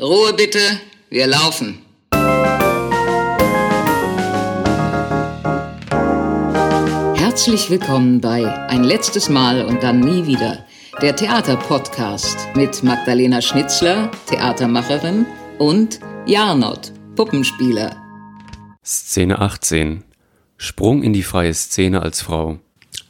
[0.00, 0.60] Ruhe bitte,
[1.10, 1.82] wir laufen.
[7.16, 10.64] Herzlich willkommen bei Ein letztes Mal und dann nie wieder,
[11.02, 15.26] der Theaterpodcast mit Magdalena Schnitzler, Theatermacherin,
[15.58, 17.96] und Jarnot, Puppenspieler.
[18.84, 20.04] Szene 18.
[20.58, 22.60] Sprung in die freie Szene als Frau.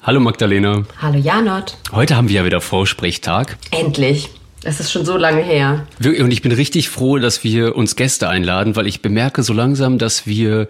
[0.02, 0.84] Hallo Magdalena.
[1.02, 1.76] Hallo Janot.
[1.92, 3.58] Heute haben wir ja wieder Vorsprechtag.
[3.72, 4.30] Endlich.
[4.64, 5.86] Es ist schon so lange her.
[6.04, 9.98] Und ich bin richtig froh, dass wir uns Gäste einladen, weil ich bemerke so langsam,
[9.98, 10.68] dass wir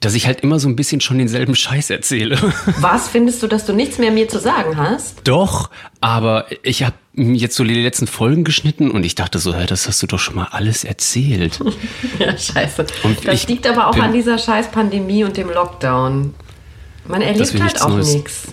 [0.00, 2.38] dass ich halt immer so ein bisschen schon denselben Scheiß erzähle.
[2.78, 5.18] Was findest du, dass du nichts mehr mir zu sagen hast?
[5.24, 5.68] Doch,
[6.00, 9.86] aber ich habe jetzt so die letzten Folgen geschnitten und ich dachte so, hey, das
[9.86, 11.60] hast du doch schon mal alles erzählt.
[12.18, 12.86] ja, scheiße.
[13.02, 16.34] Und das liegt aber auch an dieser scheiß Pandemie und dem Lockdown.
[17.06, 18.48] Man erlebt halt auch nichts.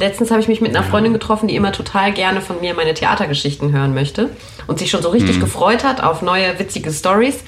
[0.00, 2.94] Letztens habe ich mich mit einer Freundin getroffen, die immer total gerne von mir meine
[2.94, 4.30] Theatergeschichten hören möchte
[4.66, 5.40] und sich schon so richtig hm.
[5.40, 7.44] gefreut hat auf neue witzige Stories.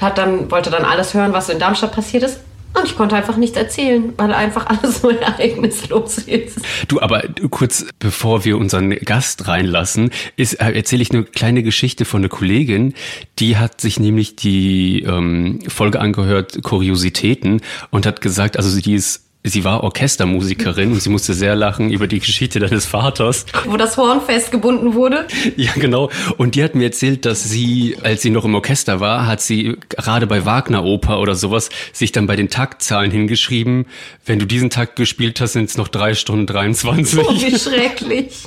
[0.00, 2.38] Hat dann wollte dann alles hören, was so in Darmstadt passiert ist.
[2.74, 6.58] Und ich konnte einfach nichts erzählen, weil einfach alles so ereignislos ist.
[6.86, 12.04] Du, aber kurz bevor wir unseren Gast reinlassen, ist, äh, erzähle ich eine kleine Geschichte
[12.04, 12.94] von einer Kollegin,
[13.40, 19.25] die hat sich nämlich die ähm, Folge angehört, Kuriositäten, und hat gesagt, also die ist
[19.50, 23.46] sie war Orchestermusikerin und sie musste sehr lachen über die Geschichte deines Vaters.
[23.64, 25.26] Wo das Horn festgebunden wurde?
[25.56, 26.10] Ja, genau.
[26.36, 29.76] Und die hat mir erzählt, dass sie, als sie noch im Orchester war, hat sie
[29.88, 33.86] gerade bei Wagner-Oper oder sowas sich dann bei den Taktzahlen hingeschrieben,
[34.24, 37.18] wenn du diesen Takt gespielt hast, sind es noch drei Stunden 23.
[37.18, 38.44] Oh, wie schrecklich.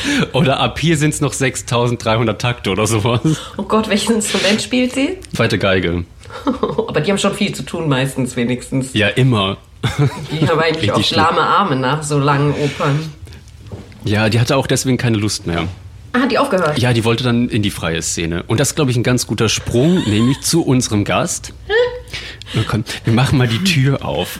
[0.32, 3.20] Oder ab hier sind es noch 6300 Takte oder sowas.
[3.56, 5.18] Oh Gott, welches Instrument spielt sie?
[5.34, 6.04] Zweite Geige.
[6.46, 8.94] Aber die haben schon viel zu tun, meistens wenigstens.
[8.94, 9.58] Ja, immer.
[10.30, 13.12] Die haben eigentlich auch lahme Arme nach so langen Opern.
[14.04, 15.68] Ja, die hatte auch deswegen keine Lust mehr.
[16.12, 16.78] Ah, hat die aufgehört?
[16.78, 18.42] Ja, die wollte dann in die freie Szene.
[18.44, 21.52] Und das ist, glaube ich, ein ganz guter Sprung, nämlich zu unserem Gast.
[22.68, 24.38] Komm, wir machen mal die Tür auf.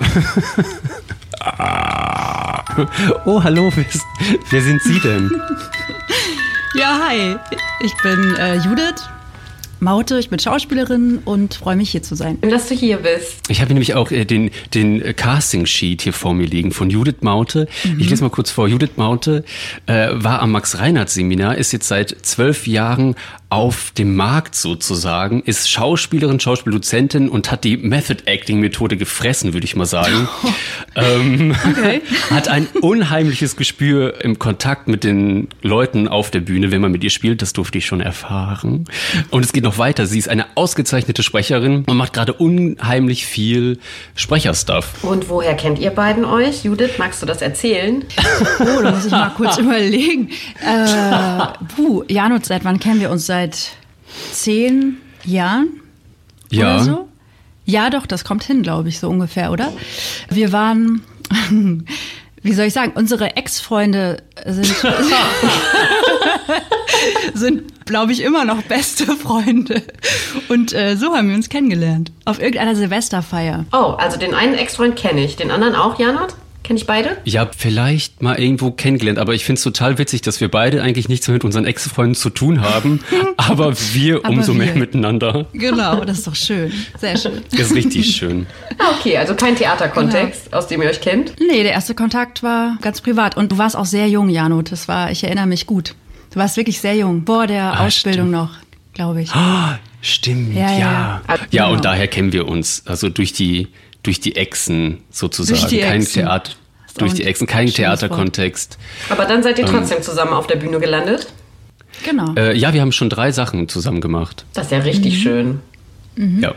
[3.24, 3.86] oh, hallo, wer,
[4.51, 5.30] wer sind Sie denn?
[6.74, 7.36] Ja, hi.
[7.80, 9.09] Ich bin äh, Judith,
[9.83, 12.39] Maute, ich bin Schauspielerin und freue mich hier zu sein.
[12.41, 13.41] Und dass du hier bist.
[13.48, 17.67] Ich habe nämlich auch äh, den, den Casting-Sheet hier vor mir liegen von Judith Maute.
[17.83, 17.98] Mhm.
[17.98, 18.69] Ich lese mal kurz vor.
[18.69, 19.45] Judith Maute
[19.87, 23.17] äh, war am Max-Reinhardt-Seminar, ist jetzt seit zwölf Jahren
[23.52, 29.67] auf dem Markt sozusagen, ist Schauspielerin, Schauspieldozentin und hat die Method Acting Methode gefressen, würde
[29.67, 30.27] ich mal sagen.
[30.96, 32.01] ähm, okay.
[32.30, 37.05] Hat ein unheimliches Gespür im Kontakt mit den Leuten auf der Bühne, wenn man mit
[37.05, 37.42] ihr spielt.
[37.42, 38.86] Das durfte ich schon erfahren.
[39.29, 40.07] Und es geht noch weiter.
[40.07, 43.80] Sie ist eine ausgezeichnete Sprecherin und macht gerade unheimlich viel
[44.14, 45.05] Sprecherstuff.
[45.05, 46.64] Und woher kennt ihr beiden euch?
[46.64, 48.02] Judith, magst du das erzählen?
[48.61, 50.30] oh, da muss ich mal kurz überlegen.
[50.64, 53.27] Äh, puh, Janut, seit wann kennen wir uns?
[53.27, 53.70] Seit seit
[54.33, 55.80] zehn Jahren
[56.51, 56.77] ja.
[56.77, 57.08] oder so.
[57.64, 59.73] Ja, doch, das kommt hin, glaube ich, so ungefähr, oder?
[60.29, 61.03] Wir waren,
[62.42, 64.67] wie soll ich sagen, unsere Ex-Freunde sind,
[67.35, 69.83] sind glaube ich, immer noch beste Freunde.
[70.48, 72.13] Und äh, so haben wir uns kennengelernt.
[72.24, 73.64] Auf irgendeiner Silvesterfeier.
[73.73, 75.36] Oh, also den einen Ex-Freund kenne ich.
[75.36, 76.35] Den anderen auch, Janot?
[76.62, 77.17] Kenne ich beide?
[77.24, 81.08] Ja, vielleicht mal irgendwo kennengelernt, aber ich finde es total witzig, dass wir beide eigentlich
[81.08, 83.00] nichts mehr mit unseren Ex-Freunden zu tun haben,
[83.36, 84.64] aber wir aber umso wir.
[84.64, 85.46] mehr miteinander.
[85.52, 86.73] Genau, das ist doch schön.
[86.98, 87.42] Sehr schön.
[87.50, 88.46] Das ist richtig schön.
[88.78, 90.56] Ah, okay, also kein Theaterkontext, genau.
[90.56, 91.34] aus dem ihr euch kennt?
[91.40, 93.36] Nee, der erste Kontakt war ganz privat.
[93.36, 94.62] Und du warst auch sehr jung, Jano.
[94.62, 95.94] Das war, ich erinnere mich gut.
[96.30, 98.30] Du warst wirklich sehr jung, vor der ah, Ausbildung stimmt.
[98.30, 98.50] noch,
[98.94, 99.33] glaube ich.
[99.33, 100.70] Ah, stimmt, ja.
[100.70, 101.23] Ja, ja.
[101.50, 101.83] ja und genau.
[101.83, 102.84] daher kennen wir uns.
[102.86, 103.68] Also durch die
[104.02, 105.61] durch die Echsen sozusagen.
[105.61, 106.23] Durch die kein Echsen.
[106.23, 106.52] Theater,
[106.98, 108.79] durch die Echsen, kein Theaterkontext.
[109.08, 111.29] Aber dann seid ihr ähm, trotzdem ähm, zusammen auf der Bühne gelandet?
[112.05, 112.35] Genau.
[112.35, 114.45] Äh, ja, wir haben schon drei Sachen zusammen gemacht.
[114.55, 115.20] Das ist ja richtig mhm.
[115.20, 115.61] schön.
[116.17, 116.41] Mhm.
[116.41, 116.55] Ja.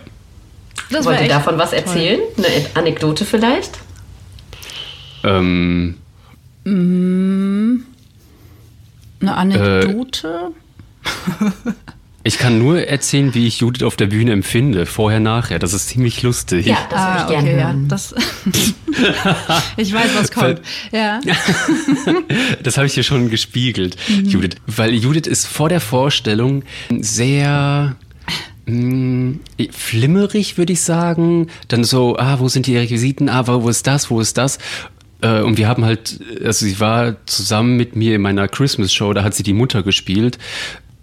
[0.91, 2.19] Das Wollt ihr davon was erzählen?
[2.35, 2.45] Toll.
[2.45, 3.79] Eine Anekdote vielleicht?
[5.23, 5.95] Ähm.
[6.63, 7.85] Mhm.
[9.22, 10.51] Eine Anekdote?
[11.41, 11.72] Äh,
[12.28, 15.59] Ich kann nur erzählen, wie ich Judith auf der Bühne empfinde, vorher, nachher.
[15.59, 16.66] Das ist ziemlich lustig.
[16.66, 17.82] Ja, das würde ich ah, gerne okay, hören.
[17.84, 18.16] Ja, das
[19.78, 20.61] ich weiß, was kommt.
[20.91, 21.22] Ja.
[22.64, 24.26] das habe ich dir schon gespiegelt, mhm.
[24.26, 24.55] Judith.
[24.66, 26.64] Weil Judith ist vor der Vorstellung
[26.99, 27.96] sehr
[28.66, 29.34] mm,
[29.70, 31.52] flimmerig, würde ich sagen.
[31.67, 33.29] Dann so, ah, wo sind die Requisiten?
[33.29, 34.09] Ah, wo ist das?
[34.09, 34.58] Wo ist das?
[35.22, 39.14] Äh, und wir haben halt, also sie war zusammen mit mir in meiner Christmas Show,
[39.14, 40.40] da hat sie die Mutter gespielt.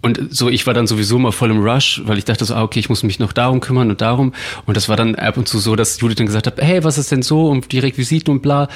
[0.03, 2.63] Und so, ich war dann sowieso mal voll im Rush, weil ich dachte so, ah,
[2.63, 4.33] okay, ich muss mich noch darum kümmern und darum.
[4.65, 6.97] Und das war dann ab und zu so, dass Judith dann gesagt hat, hey, was
[6.97, 8.67] ist denn so und die Requisiten und bla.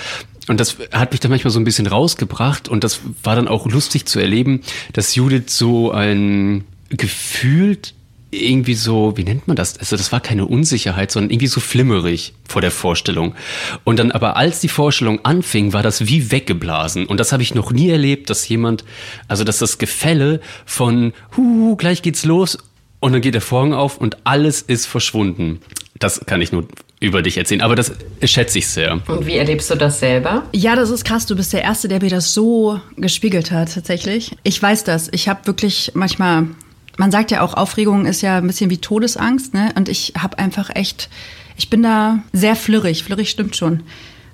[0.48, 3.68] Und das hat mich dann manchmal so ein bisschen rausgebracht und das war dann auch
[3.68, 4.62] lustig zu erleben,
[4.94, 7.94] dass Judith so ein gefühlt
[8.32, 9.78] irgendwie so, wie nennt man das?
[9.80, 13.36] Also das war keine Unsicherheit, sondern irgendwie so flimmerig vor der Vorstellung.
[13.84, 17.06] Und dann aber als die Vorstellung anfing, war das wie weggeblasen.
[17.06, 18.84] Und das habe ich noch nie erlebt, dass jemand,
[19.28, 22.58] also dass das Gefälle von, hu, gleich geht's los
[23.00, 25.62] und dann geht der Vorhang auf und alles ist verschwunden.
[26.00, 26.68] Das kann ich nur
[27.00, 27.92] über dich erzählen, aber das
[28.24, 29.00] schätze ich sehr.
[29.08, 30.44] Und wie erlebst du das selber?
[30.52, 31.28] Ja, das ist krass.
[31.28, 34.36] Du bist der Erste, der mir das so gespiegelt hat, tatsächlich.
[34.44, 35.08] Ich weiß das.
[35.12, 36.48] Ich habe wirklich manchmal
[36.98, 39.72] man sagt ja auch, Aufregung ist ja ein bisschen wie Todesangst, ne?
[39.76, 41.10] Und ich habe einfach echt,
[41.56, 43.04] ich bin da sehr flirrig.
[43.04, 43.84] Flirrig stimmt schon.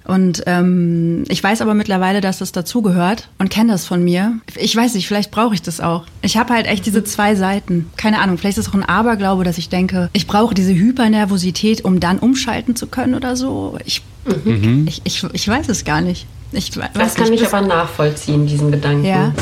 [0.06, 4.40] Und ähm, ich weiß aber mittlerweile, dass das dazugehört und kenne das von mir.
[4.56, 6.06] Ich weiß nicht, vielleicht brauche ich das auch.
[6.22, 7.90] Ich habe halt echt diese zwei Seiten.
[7.96, 11.86] Keine Ahnung, vielleicht ist es auch ein Aberglaube, dass ich denke, ich brauche diese Hypernervosität,
[11.86, 13.78] um dann umschalten zu können oder so.
[13.86, 14.02] Ich,
[14.44, 14.86] mhm.
[14.88, 16.28] ich, ich, ich, weiß es gar nicht.
[16.52, 19.06] Ich das kann nicht, ich aber nachvollziehen, diesen Gedanken.
[19.06, 19.34] Ja.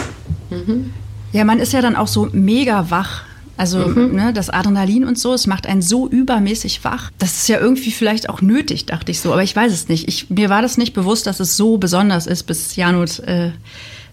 [0.52, 0.94] Mhm.
[1.34, 3.24] Ja, man ist ja dann auch so mega wach.
[3.58, 4.16] Also mhm.
[4.16, 7.12] ne, das Adrenalin und so, es macht einen so übermäßig wach.
[7.20, 9.32] Das ist ja irgendwie vielleicht auch nötig, dachte ich so.
[9.32, 10.08] Aber ich weiß es nicht.
[10.08, 13.52] Ich, mir war das nicht bewusst, dass es so besonders ist, bis Janut, äh,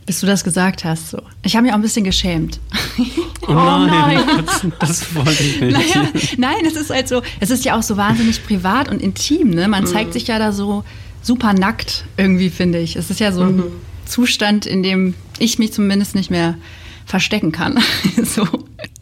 [0.04, 1.10] bis du das gesagt hast.
[1.10, 1.22] So.
[1.42, 2.60] Ich habe mich auch ein bisschen geschämt.
[3.42, 5.72] Oh, oh nein, Das, das wollte ich nicht.
[5.72, 9.50] Naja, nein, es ist halt so, es ist ja auch so wahnsinnig privat und intim.
[9.50, 9.68] Ne?
[9.68, 9.88] Man mhm.
[9.88, 10.84] zeigt sich ja da so
[11.22, 12.96] super nackt irgendwie, finde ich.
[12.96, 13.64] Es ist ja so ein mhm.
[14.04, 16.56] Zustand, in dem ich mich zumindest nicht mehr
[17.08, 17.78] verstecken kann.
[18.22, 18.46] so.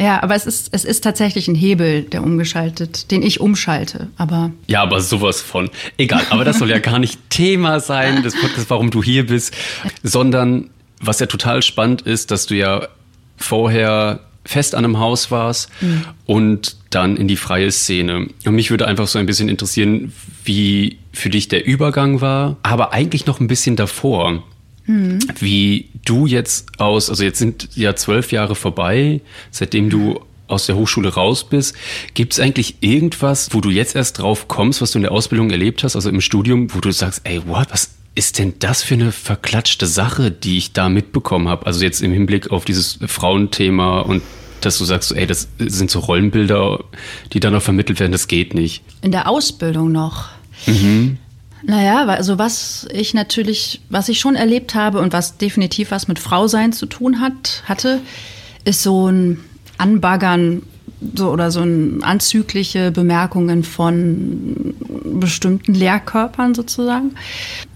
[0.01, 4.09] Ja, aber es ist, es ist tatsächlich ein Hebel, der umgeschaltet, den ich umschalte.
[4.17, 5.69] Aber ja, aber sowas von.
[5.99, 9.55] Egal, aber das soll ja gar nicht Thema sein, das Podcast, warum du hier bist,
[10.03, 10.71] sondern
[11.01, 12.89] was ja total spannend ist, dass du ja
[13.37, 16.05] vorher fest an einem Haus warst mhm.
[16.25, 18.29] und dann in die freie Szene.
[18.45, 20.13] Und mich würde einfach so ein bisschen interessieren,
[20.45, 24.45] wie für dich der Übergang war, aber eigentlich noch ein bisschen davor.
[24.87, 25.19] Mhm.
[25.39, 30.77] Wie du jetzt aus, also jetzt sind ja zwölf Jahre vorbei, seitdem du aus der
[30.77, 31.75] Hochschule raus bist.
[32.15, 35.51] Gibt es eigentlich irgendwas, wo du jetzt erst drauf kommst, was du in der Ausbildung
[35.51, 38.95] erlebt hast, also im Studium, wo du sagst, ey, what, was ist denn das für
[38.95, 41.67] eine verklatschte Sache, die ich da mitbekommen habe?
[41.67, 44.23] Also jetzt im Hinblick auf dieses Frauenthema und
[44.61, 46.83] dass du sagst, ey, das sind so Rollenbilder,
[47.33, 48.83] die dann noch vermittelt werden, das geht nicht.
[49.03, 50.29] In der Ausbildung noch.
[50.67, 51.19] Mhm.
[51.63, 56.19] Naja, also was ich natürlich, was ich schon erlebt habe und was definitiv was mit
[56.19, 58.01] Frausein zu tun hat, hatte,
[58.65, 59.41] ist so ein
[59.79, 60.63] Anbaggern
[61.15, 64.75] so oder so ein anzügliche Bemerkungen von
[65.05, 67.15] bestimmten Lehrkörpern sozusagen.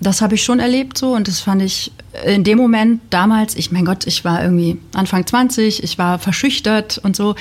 [0.01, 1.93] Das habe ich schon erlebt so und das fand ich
[2.25, 6.99] in dem Moment damals, ich mein Gott, ich war irgendwie Anfang 20, ich war verschüchtert
[6.99, 7.35] und so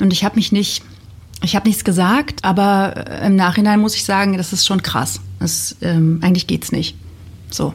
[0.00, 0.82] und ich habe mich nicht
[1.42, 5.20] ich habe nichts gesagt, aber im Nachhinein muss ich sagen, das ist schon krass.
[5.38, 6.96] Das, ähm, eigentlich geht's nicht.
[7.50, 7.74] So.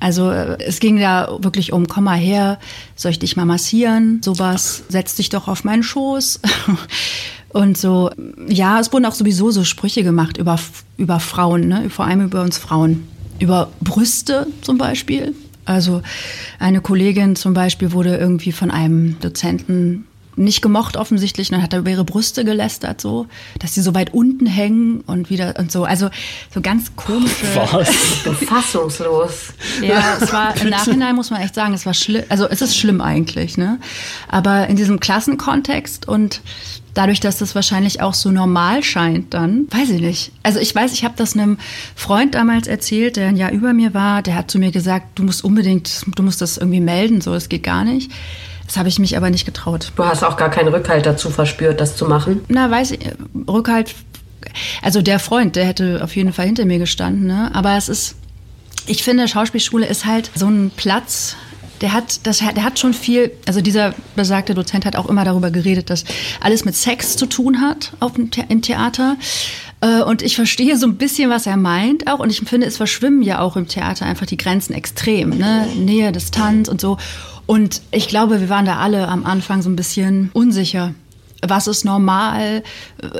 [0.00, 2.58] Also äh, es ging da wirklich um, komm mal her,
[2.94, 4.20] soll ich dich mal massieren?
[4.22, 6.40] Sowas, setz dich doch auf meinen Schoß.
[7.48, 8.10] Und so,
[8.48, 10.58] ja, es wurden auch sowieso so Sprüche gemacht über,
[10.96, 11.88] über Frauen, ne?
[11.88, 13.06] vor allem über uns Frauen.
[13.38, 15.34] Über Brüste zum Beispiel.
[15.64, 16.02] Also
[16.58, 20.04] eine Kollegin zum Beispiel wurde irgendwie von einem Dozenten
[20.36, 21.50] nicht gemocht offensichtlich.
[21.50, 23.26] dann hat er über ihre Brüste gelästert, so,
[23.58, 25.84] dass sie so weit unten hängen und wieder und so.
[25.84, 26.10] Also
[26.52, 27.46] so ganz komische.
[27.54, 27.88] Was?
[28.46, 29.52] Fassungslos.
[29.82, 32.24] Ja, es war im Nachhinein muss man echt sagen, es war schlimm.
[32.28, 33.78] Also es ist schlimm eigentlich, ne?
[34.28, 36.40] Aber in diesem Klassenkontext und
[36.94, 40.32] dadurch, dass das wahrscheinlich auch so normal scheint, dann weiß ich nicht.
[40.42, 41.58] Also ich weiß, ich habe das einem
[41.94, 44.22] Freund damals erzählt, der ein Jahr über mir war.
[44.22, 47.48] Der hat zu mir gesagt, du musst unbedingt, du musst das irgendwie melden, so, es
[47.48, 48.10] geht gar nicht.
[48.74, 49.92] Das habe ich mich aber nicht getraut.
[49.94, 52.44] Du hast auch gar keinen Rückhalt dazu verspürt, das zu machen?
[52.48, 52.98] Na, weiß ich,
[53.46, 53.94] Rückhalt,
[54.82, 57.52] also der Freund, der hätte auf jeden Fall hinter mir gestanden, ne?
[57.54, 58.16] aber es ist,
[58.88, 61.36] ich finde, Schauspielschule ist halt so ein Platz,
[61.82, 65.52] der hat, das, der hat schon viel, also dieser besagte Dozent hat auch immer darüber
[65.52, 66.04] geredet, dass
[66.40, 69.16] alles mit Sex zu tun hat auf dem, im Theater.
[69.82, 72.18] Äh, und ich verstehe so ein bisschen, was er meint auch.
[72.18, 75.30] Und ich finde, es verschwimmen ja auch im Theater einfach die Grenzen extrem.
[75.30, 75.68] Ne?
[75.76, 76.96] Nähe, Distanz und so.
[77.46, 80.94] Und ich glaube, wir waren da alle am Anfang so ein bisschen unsicher.
[81.46, 82.62] Was ist normal?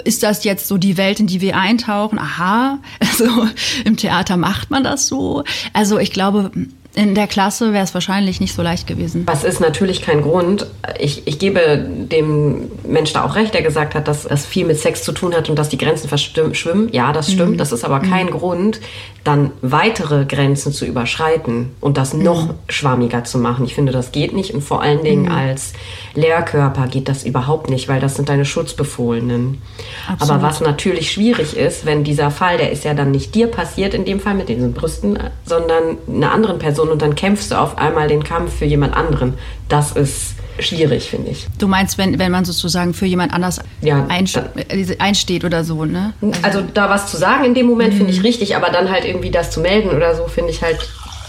[0.04, 2.19] Ist das jetzt so die Welt, in die wir eintauchen?
[2.19, 3.49] Aha, also
[3.85, 5.45] im Theater macht man das so.
[5.75, 6.50] Also ich glaube,
[6.95, 9.27] in der Klasse wäre es wahrscheinlich nicht so leicht gewesen.
[9.27, 10.67] Das ist natürlich kein Grund.
[10.99, 14.79] Ich, ich gebe dem Mensch da auch recht, der gesagt hat, dass das viel mit
[14.79, 16.89] Sex zu tun hat und dass die Grenzen verschwimmen.
[16.93, 17.53] Ja, das stimmt.
[17.53, 17.59] Mhm.
[17.59, 18.31] Das ist aber kein mhm.
[18.31, 18.81] Grund,
[19.25, 22.55] dann weitere Grenzen zu überschreiten und das noch mhm.
[22.69, 23.65] schwammiger zu machen.
[23.65, 24.55] Ich finde, das geht nicht.
[24.55, 25.33] Und vor allen Dingen mhm.
[25.33, 25.73] als
[26.15, 29.61] Lehrkörper geht das überhaupt nicht, weil das sind deine Schutzbefohlenen.
[30.09, 30.31] Absolut.
[30.31, 33.95] Aber was natürlich schwierig ist, wenn dieser Fall, der ist ja dann nicht dir passiert,
[33.95, 37.79] in dem Fall mit diesen Brüsten, sondern einer anderen Person und dann kämpfst du auf
[37.79, 39.35] einmal den Kampf für jemand anderen.
[39.69, 41.47] Das ist schwierig, finde ich.
[41.59, 46.12] Du meinst, wenn, wenn man sozusagen für jemand anders ja, äh, einsteht oder so, ne?
[46.21, 48.26] Also, also, da was zu sagen in dem Moment finde ich mhm.
[48.26, 50.79] richtig, aber dann halt irgendwie das zu melden oder so, finde ich halt,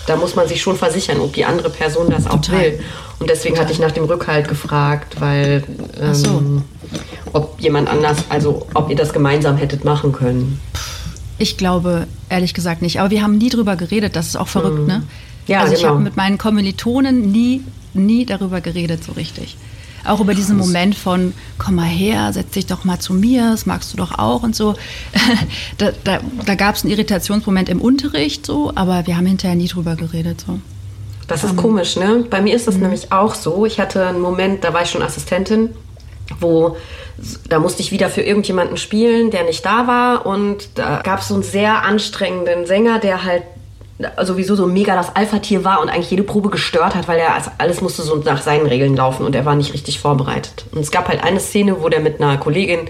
[0.07, 2.59] da muss man sich schon versichern, ob die andere Person das auch Total.
[2.59, 2.79] will.
[3.19, 3.65] Und deswegen Total.
[3.65, 5.63] hatte ich nach dem Rückhalt gefragt, weil
[5.99, 6.41] ähm, so.
[7.33, 10.59] ob jemand anders, also ob ihr das gemeinsam hättet machen können.
[11.37, 12.99] Ich glaube ehrlich gesagt nicht.
[12.99, 14.87] Aber wir haben nie drüber geredet, das ist auch verrückt, mhm.
[14.87, 15.03] ne?
[15.47, 15.93] Ja, also ich genau.
[15.93, 19.57] habe mit meinen Kommilitonen nie, nie darüber geredet, so richtig.
[20.05, 23.65] Auch über diesen Moment von, komm mal her, setz dich doch mal zu mir, das
[23.65, 24.75] magst du doch auch und so.
[25.79, 29.67] da da, da gab es einen Irritationsmoment im Unterricht, so, aber wir haben hinterher nie
[29.67, 30.43] drüber geredet.
[30.45, 30.59] So.
[31.27, 32.23] Das ist um, komisch, ne?
[32.29, 32.83] Bei mir ist das mhm.
[32.83, 33.65] nämlich auch so.
[33.65, 35.69] Ich hatte einen Moment, da war ich schon Assistentin,
[36.39, 36.77] wo
[37.47, 40.25] da musste ich wieder für irgendjemanden spielen, der nicht da war.
[40.25, 43.43] Und da gab es so einen sehr anstrengenden Sänger, der halt
[44.23, 47.81] sowieso so mega das Alpha-Tier war und eigentlich jede Probe gestört hat, weil er alles
[47.81, 50.65] musste so nach seinen Regeln laufen und er war nicht richtig vorbereitet.
[50.71, 52.89] Und es gab halt eine Szene, wo der mit einer Kollegin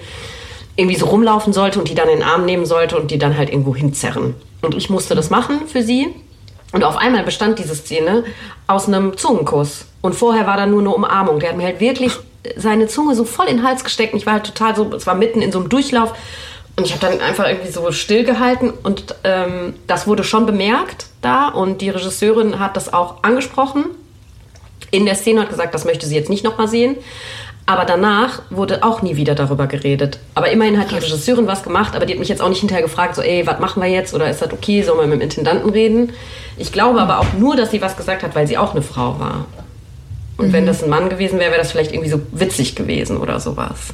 [0.76, 3.38] irgendwie so rumlaufen sollte und die dann in den Arm nehmen sollte und die dann
[3.38, 4.34] halt irgendwo hinzerren.
[4.62, 6.14] Und ich musste das machen für sie.
[6.72, 8.24] Und auf einmal bestand diese Szene
[8.68, 9.86] aus einem Zungenkuss.
[10.02, 11.40] Und vorher war da nur eine Umarmung.
[11.40, 12.14] Der hat mir halt wirklich
[12.58, 14.14] seine Zunge so voll in den Hals gesteckt.
[14.14, 16.14] Und ich war halt total so, es war mitten in so einem Durchlauf.
[16.78, 21.48] Und ich habe dann einfach irgendwie so stillgehalten und ähm, das wurde schon bemerkt da
[21.48, 23.86] und die Regisseurin hat das auch angesprochen
[24.92, 26.98] in der Szene hat gesagt, das möchte sie jetzt nicht nochmal sehen.
[27.68, 30.20] Aber danach wurde auch nie wieder darüber geredet.
[30.36, 32.84] Aber immerhin hat die Regisseurin was gemacht, aber die hat mich jetzt auch nicht hinterher
[32.84, 34.14] gefragt, so, ey, was machen wir jetzt?
[34.14, 34.84] Oder ist das okay?
[34.84, 36.14] Sollen wir mit dem Intendanten reden?
[36.58, 39.20] Ich glaube aber auch nur, dass sie was gesagt hat, weil sie auch eine Frau
[39.20, 39.48] war.
[40.38, 40.54] Und mhm.
[40.54, 43.94] wenn das ein Mann gewesen wäre, wäre das vielleicht irgendwie so witzig gewesen oder sowas.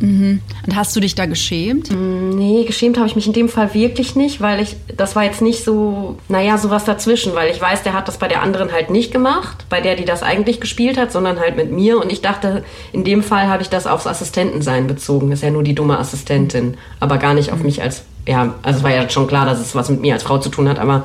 [0.00, 0.40] Mhm.
[0.66, 1.90] Und hast du dich da geschämt?
[1.90, 5.24] Mm, nee, geschämt habe ich mich in dem Fall wirklich nicht, weil ich, das war
[5.24, 8.72] jetzt nicht so, naja, sowas dazwischen, weil ich weiß, der hat das bei der anderen
[8.72, 12.00] halt nicht gemacht, bei der, die das eigentlich gespielt hat, sondern halt mit mir.
[12.00, 15.32] Und ich dachte, in dem Fall habe ich das aufs Assistentensein bezogen.
[15.32, 17.66] ist ja nur die dumme Assistentin, aber gar nicht auf mhm.
[17.66, 20.22] mich als, ja, also es war ja schon klar, dass es was mit mir als
[20.22, 21.04] Frau zu tun hat, aber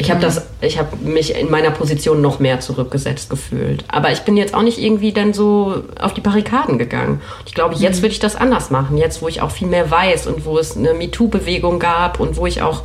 [0.00, 3.84] ich habe das, ich habe mich in meiner Position noch mehr zurückgesetzt gefühlt.
[3.88, 7.20] Aber ich bin jetzt auch nicht irgendwie dann so auf die Barrikaden gegangen.
[7.44, 8.02] Ich glaube, jetzt mhm.
[8.04, 8.96] würde ich das anders machen.
[8.96, 12.46] Jetzt, wo ich auch viel mehr weiß und wo es eine MeToo-Bewegung gab und wo
[12.46, 12.82] ich auch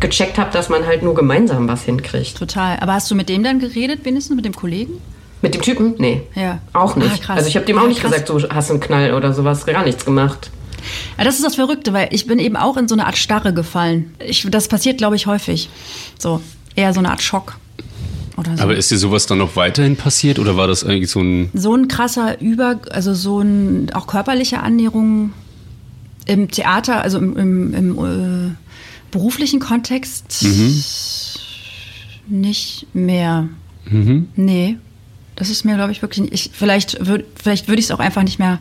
[0.00, 2.36] gecheckt habe, dass man halt nur gemeinsam was hinkriegt.
[2.36, 2.78] Total.
[2.80, 5.00] Aber hast du mit dem dann geredet, wenigstens mit dem Kollegen?
[5.42, 5.94] Mit dem Typen?
[5.98, 6.22] Nee.
[6.34, 6.58] Ja.
[6.72, 7.30] Auch nicht.
[7.30, 8.10] Ah, also ich habe dem auch nicht krass.
[8.10, 10.50] gesagt, so hast du einen Knall oder sowas, gar nichts gemacht.
[11.18, 13.52] Ja, das ist das Verrückte, weil ich bin eben auch in so eine Art Starre
[13.52, 14.14] gefallen.
[14.18, 15.68] Ich, das passiert, glaube ich, häufig.
[16.18, 16.40] So,
[16.74, 17.58] eher so eine Art Schock.
[18.36, 18.62] So.
[18.62, 21.50] Aber ist dir sowas dann noch weiterhin passiert oder war das eigentlich so ein.
[21.54, 25.32] So ein krasser Über, also so ein auch körperliche Annäherung
[26.26, 28.54] im Theater, also im, im, im äh,
[29.10, 30.82] beruflichen Kontext mhm.
[32.26, 33.48] nicht mehr.
[33.88, 34.28] Mhm.
[34.36, 34.76] Nee.
[35.34, 36.30] Das ist mir, glaube ich, wirklich.
[36.32, 38.58] Ich, vielleicht würde vielleicht würd ich es auch einfach nicht mehr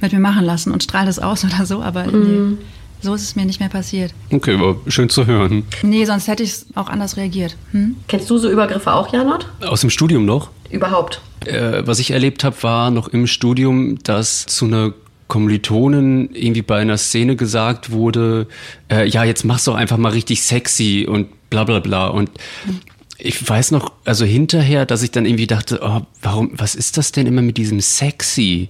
[0.00, 2.50] mit mir machen lassen und strahle es aus oder so, aber mhm.
[2.52, 2.64] nee.
[3.02, 4.14] So ist es mir nicht mehr passiert.
[4.32, 5.64] Okay, aber schön zu hören.
[5.82, 7.54] Nee, sonst hätte ich auch anders reagiert.
[7.72, 7.94] Hm?
[8.08, 9.46] Kennst du so Übergriffe auch, Janot?
[9.60, 10.50] Aus dem Studium noch?
[10.70, 11.20] Überhaupt.
[11.44, 14.94] Äh, was ich erlebt habe, war noch im Studium, dass zu einer
[15.28, 18.46] Kommilitonin irgendwie bei einer Szene gesagt wurde,
[18.90, 22.06] äh, ja, jetzt mach's doch einfach mal richtig sexy und bla bla bla.
[22.08, 22.30] Und
[22.64, 22.80] hm.
[23.18, 27.12] Ich weiß noch, also hinterher, dass ich dann irgendwie dachte, oh, warum, was ist das
[27.12, 28.68] denn immer mit diesem sexy?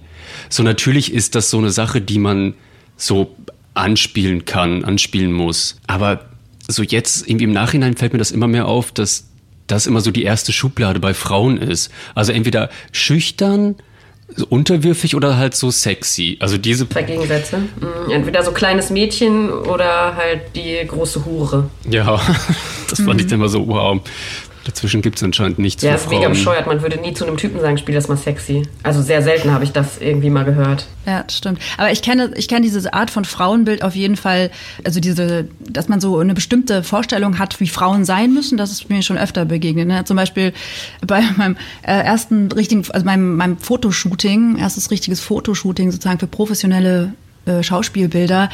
[0.49, 2.53] So natürlich ist das so eine Sache, die man
[2.95, 3.35] so
[3.73, 5.77] anspielen kann, anspielen muss.
[5.87, 6.25] Aber
[6.67, 9.25] so jetzt irgendwie im Nachhinein fällt mir das immer mehr auf, dass
[9.67, 11.91] das immer so die erste Schublade bei Frauen ist.
[12.15, 13.75] Also entweder schüchtern,
[14.35, 16.37] so unterwürfig oder halt so sexy.
[16.39, 17.57] Also diese zwei Gegensätze.
[17.57, 18.11] Mhm.
[18.11, 21.69] Entweder so kleines Mädchen oder halt die große Hure.
[21.89, 22.19] Ja,
[22.89, 23.19] das fand mhm.
[23.19, 24.01] ich dann immer so wow.
[24.67, 25.81] Dazwischen gibt es anscheinend nichts.
[25.81, 26.67] Ja, ist mega bescheuert.
[26.67, 28.63] Man würde nie zu einem Typen sagen, spiel das mal sexy.
[28.83, 30.87] Also sehr selten habe ich das irgendwie mal gehört.
[31.05, 31.61] Ja, das stimmt.
[31.77, 34.51] Aber ich kenne, ich kenne diese Art von Frauenbild auf jeden Fall.
[34.83, 38.89] Also diese, dass man so eine bestimmte Vorstellung hat, wie Frauen sein müssen, das ist
[38.89, 39.87] mir schon öfter begegnet.
[39.87, 40.03] Ne?
[40.03, 40.51] Zum Beispiel
[41.05, 47.13] bei meinem äh, ersten richtigen, also meinem, meinem Fotoshooting, erstes richtiges Fotoshooting sozusagen für professionelle
[47.47, 48.49] äh, Schauspielbilder.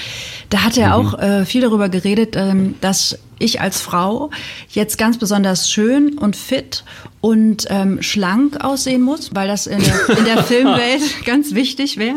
[0.49, 0.93] Da hat er mhm.
[0.93, 4.29] auch äh, viel darüber geredet, ähm, dass ich als Frau
[4.69, 6.83] jetzt ganz besonders schön und fit
[7.19, 12.15] und ähm, schlank aussehen muss, weil das in der, in der Filmwelt ganz wichtig wäre.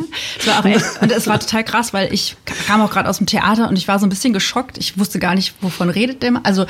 [1.00, 3.88] Und es war total krass, weil ich kam auch gerade aus dem Theater und ich
[3.88, 4.78] war so ein bisschen geschockt.
[4.78, 6.40] Ich wusste gar nicht, wovon redet der.
[6.44, 6.66] Also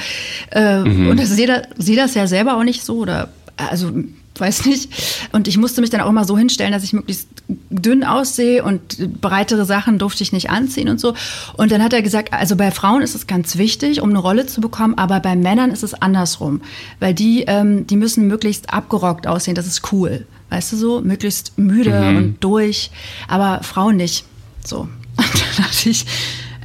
[0.53, 1.11] äh, mhm.
[1.11, 3.93] und das sehe das, seh das ja selber auch nicht so oder also
[4.41, 4.91] weiß nicht.
[5.33, 7.29] Und ich musste mich dann auch immer so hinstellen, dass ich möglichst
[7.71, 11.15] dünn aussehe und breitere Sachen durfte ich nicht anziehen und so.
[11.57, 14.47] Und dann hat er gesagt, also bei Frauen ist es ganz wichtig, um eine Rolle
[14.47, 16.61] zu bekommen, aber bei Männern ist es andersrum.
[17.01, 20.27] Weil die, ähm, die müssen möglichst abgerockt aussehen, das ist cool.
[20.51, 21.01] Weißt du so?
[21.01, 22.17] Möglichst müde mhm.
[22.17, 22.91] und durch.
[23.29, 24.25] Aber Frauen nicht.
[24.65, 24.81] So.
[25.17, 26.05] Und dann dachte ich,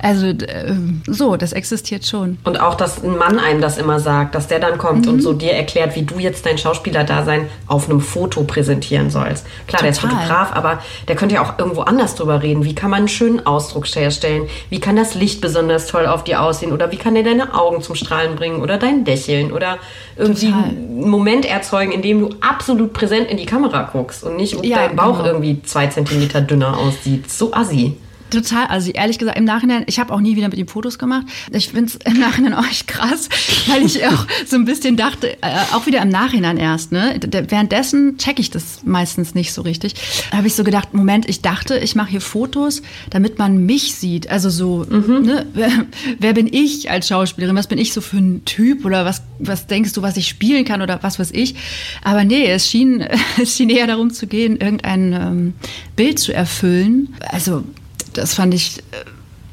[0.01, 0.73] also äh,
[1.07, 2.37] so, das existiert schon.
[2.43, 5.13] Und auch, dass ein Mann einem das immer sagt, dass der dann kommt mhm.
[5.13, 9.45] und so dir erklärt, wie du jetzt dein Schauspielerdasein auf einem Foto präsentieren sollst.
[9.67, 9.81] Klar, Total.
[9.81, 12.65] der ist Fotograf, aber der könnte ja auch irgendwo anders drüber reden.
[12.65, 14.47] Wie kann man einen schönen Ausdruck herstellen?
[14.69, 16.71] Wie kann das Licht besonders toll auf dir aussehen?
[16.71, 18.61] Oder wie kann der deine Augen zum Strahlen bringen?
[18.61, 19.51] Oder dein Lächeln?
[19.51, 19.77] Oder
[20.17, 20.63] irgendwie Total.
[20.63, 24.65] einen Moment erzeugen, in dem du absolut präsent in die Kamera guckst und nicht, ob
[24.65, 25.27] ja, dein Bauch genau.
[25.27, 27.29] irgendwie zwei Zentimeter dünner aussieht.
[27.29, 27.97] So assi.
[28.31, 31.27] Total, also ehrlich gesagt, im Nachhinein, ich habe auch nie wieder mit ihm Fotos gemacht.
[31.51, 33.27] Ich finde es im Nachhinein auch echt krass,
[33.67, 37.19] weil ich auch so ein bisschen dachte, äh, auch wieder im Nachhinein erst, ne?
[37.29, 39.95] Währenddessen checke ich das meistens nicht so richtig.
[40.31, 43.95] Da habe ich so gedacht, Moment, ich dachte, ich mache hier Fotos, damit man mich
[43.95, 44.29] sieht.
[44.29, 45.23] Also so, mhm.
[45.23, 45.45] ne?
[45.53, 45.85] Wer,
[46.19, 47.55] wer, bin ich als Schauspielerin?
[47.55, 48.85] Was bin ich so für ein Typ?
[48.85, 51.55] Oder was, was denkst du, was ich spielen kann oder was weiß ich?
[52.01, 53.05] Aber nee, es schien,
[53.41, 55.53] es schien eher darum zu gehen, irgendein ähm,
[55.95, 57.13] Bild zu erfüllen.
[57.19, 57.63] Also
[58.13, 58.79] das fand ich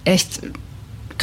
[0.05, 0.41] äh, echt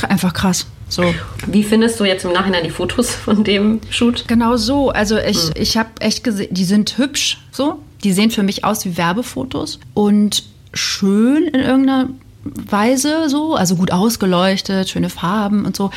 [0.08, 0.68] einfach krass.
[0.88, 1.04] So.
[1.48, 4.28] Wie findest du jetzt im Nachhinein die Fotos von dem Shoot?
[4.28, 4.90] Genau so.
[4.90, 5.54] Also ich, hm.
[5.56, 7.80] ich habe echt gesehen, die sind hübsch so.
[8.04, 12.10] Die sehen für mich aus wie Werbefotos und schön in irgendeiner
[12.44, 15.90] Weise so, also gut ausgeleuchtet, schöne Farben und so.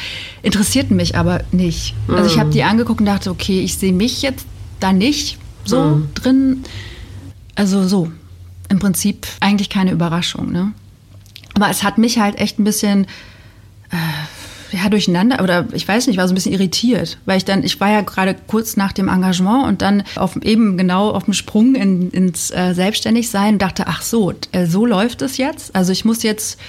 [0.43, 1.95] Interessierten mich aber nicht.
[2.09, 2.53] Also ich habe hm.
[2.53, 4.47] die angeguckt und dachte, okay, ich sehe mich jetzt
[4.81, 6.09] da nicht so mm.
[6.15, 6.65] drin.
[7.55, 8.11] Also so.
[8.71, 10.73] Im Prinzip eigentlich keine Überraschung, ne?
[11.59, 13.07] Aber es hat mich halt echt ein bisschen
[13.91, 17.65] äh, ja, durcheinander oder ich weiß nicht, war so ein bisschen irritiert, weil ich dann,
[17.65, 21.35] ich war ja gerade kurz nach dem Engagement und dann auf, eben genau auf dem
[21.35, 25.75] Sprung in, ins äh, Selbstständigsein und dachte, ach so, äh, so läuft es jetzt.
[25.75, 26.61] Also ich muss jetzt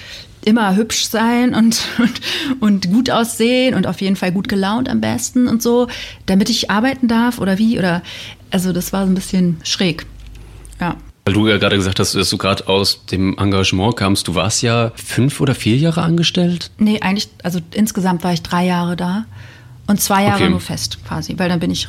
[0.44, 2.20] immer hübsch sein und, und,
[2.58, 5.86] und gut aussehen und auf jeden Fall gut gelaunt am besten und so,
[6.26, 8.02] damit ich arbeiten darf oder wie oder
[8.50, 10.04] also das war so ein bisschen schräg.
[10.80, 10.96] Ja.
[11.30, 14.26] Weil du ja gerade gesagt hast, dass du gerade aus dem Engagement kamst.
[14.26, 16.72] Du warst ja fünf oder vier Jahre angestellt?
[16.78, 19.26] Nee, eigentlich, also insgesamt war ich drei Jahre da
[19.86, 20.50] und zwei Jahre okay.
[20.50, 21.88] nur fest quasi, weil dann bin ich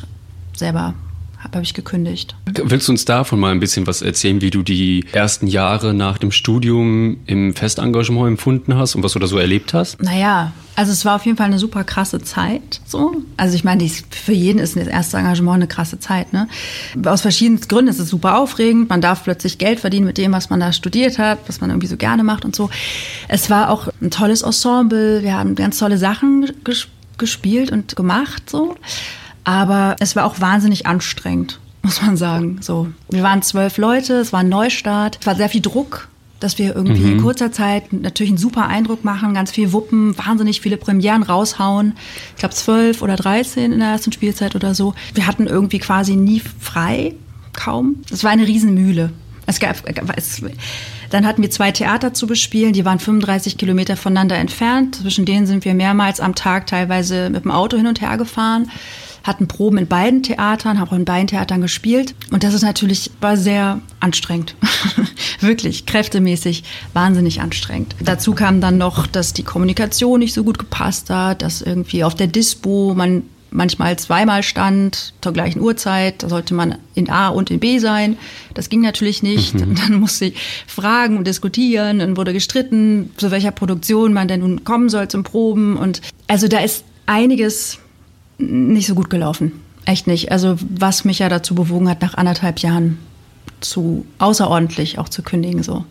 [0.54, 0.94] selber
[1.42, 2.36] habe ich gekündigt.
[2.46, 6.18] Willst du uns davon mal ein bisschen was erzählen, wie du die ersten Jahre nach
[6.18, 10.00] dem Studium im Festengagement empfunden hast und was du da so erlebt hast?
[10.02, 12.80] Naja, also es war auf jeden Fall eine super krasse Zeit.
[12.86, 13.22] So.
[13.36, 16.32] Also ich meine, für jeden ist das erste Engagement eine krasse Zeit.
[16.32, 16.48] Ne?
[17.04, 18.88] Aus verschiedenen Gründen ist es super aufregend.
[18.88, 21.88] Man darf plötzlich Geld verdienen mit dem, was man da studiert hat, was man irgendwie
[21.88, 22.70] so gerne macht und so.
[23.28, 25.22] Es war auch ein tolles Ensemble.
[25.22, 26.50] Wir haben ganz tolle Sachen
[27.18, 28.48] gespielt und gemacht.
[28.48, 28.76] So.
[29.44, 32.58] Aber es war auch wahnsinnig anstrengend, muss man sagen.
[32.60, 36.08] So, wir waren zwölf Leute, es war ein Neustart, es war sehr viel Druck,
[36.40, 37.12] dass wir irgendwie mhm.
[37.12, 41.94] in kurzer Zeit natürlich einen super Eindruck machen, ganz viel wuppen, wahnsinnig viele Premieren raushauen.
[42.34, 44.94] Ich glaube zwölf oder dreizehn in der ersten Spielzeit oder so.
[45.14, 47.14] Wir hatten irgendwie quasi nie frei,
[47.52, 47.96] kaum.
[48.10, 49.12] Es war eine Riesenmühle.
[49.46, 49.76] Es gab,
[50.16, 50.42] es,
[51.10, 54.96] dann hatten wir zwei Theater zu bespielen, die waren 35 Kilometer voneinander entfernt.
[54.96, 58.70] Zwischen denen sind wir mehrmals am Tag teilweise mit dem Auto hin und her gefahren
[59.24, 62.14] hatten Proben in beiden Theatern, haben auch in beiden Theatern gespielt.
[62.30, 64.54] Und das ist natürlich, war sehr anstrengend.
[65.40, 67.94] Wirklich, kräftemäßig wahnsinnig anstrengend.
[68.00, 72.14] Dazu kam dann noch, dass die Kommunikation nicht so gut gepasst hat, dass irgendwie auf
[72.14, 76.22] der Dispo man manchmal zweimal stand zur gleichen Uhrzeit.
[76.22, 78.16] Da sollte man in A und in B sein.
[78.54, 79.54] Das ging natürlich nicht.
[79.54, 79.74] Mhm.
[79.86, 80.34] Dann musste ich
[80.66, 82.00] fragen und diskutieren.
[82.00, 85.76] Dann wurde gestritten, zu welcher Produktion man denn nun kommen soll zum Proben.
[85.76, 87.78] Und also da ist einiges
[88.42, 89.52] nicht so gut gelaufen.
[89.84, 90.30] Echt nicht.
[90.30, 92.98] Also was mich ja dazu bewogen hat, nach anderthalb Jahren
[93.60, 95.84] zu außerordentlich auch zu kündigen so.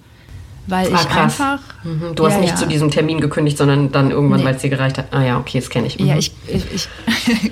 [0.68, 1.42] Weil ah, ich krass.
[1.42, 1.60] einfach.
[1.84, 2.16] Mhm.
[2.16, 2.56] Du hast ja, nicht ja.
[2.56, 4.46] zu diesem Termin gekündigt, sondern dann irgendwann, nee.
[4.46, 5.08] weil es dir gereicht hat.
[5.12, 6.00] Ah ja, okay, das kenne ich.
[6.00, 6.06] Mhm.
[6.06, 6.88] Ja, ich, ich, ich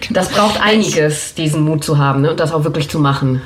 [0.12, 2.32] Das braucht einiges, diesen Mut zu haben ne?
[2.32, 3.42] und das auch wirklich zu machen.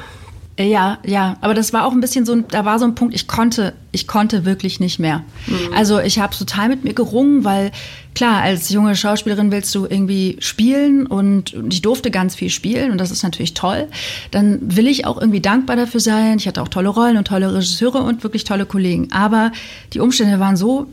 [0.59, 3.27] Ja, ja, aber das war auch ein bisschen so, da war so ein Punkt, ich
[3.27, 5.23] konnte, ich konnte wirklich nicht mehr.
[5.47, 5.73] Mhm.
[5.75, 7.71] Also ich habe total mit mir gerungen, weil
[8.13, 12.99] klar, als junge Schauspielerin willst du irgendwie spielen und ich durfte ganz viel spielen und
[12.99, 13.87] das ist natürlich toll.
[14.29, 16.37] Dann will ich auch irgendwie dankbar dafür sein.
[16.37, 19.11] Ich hatte auch tolle Rollen und tolle Regisseure und wirklich tolle Kollegen.
[19.11, 19.51] Aber
[19.93, 20.85] die Umstände waren so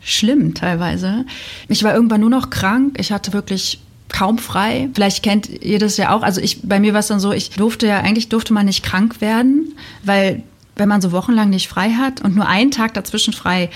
[0.00, 1.24] schlimm teilweise.
[1.66, 2.98] Ich war irgendwann nur noch krank.
[3.00, 3.80] Ich hatte wirklich
[4.12, 4.88] kaum frei.
[4.94, 6.22] Vielleicht kennt ihr das ja auch.
[6.22, 8.82] Also ich, bei mir war es dann so, ich durfte ja, eigentlich durfte man nicht
[8.82, 10.42] krank werden, weil
[10.80, 13.68] wenn man so wochenlang nicht frei hat und nur einen Tag dazwischen frei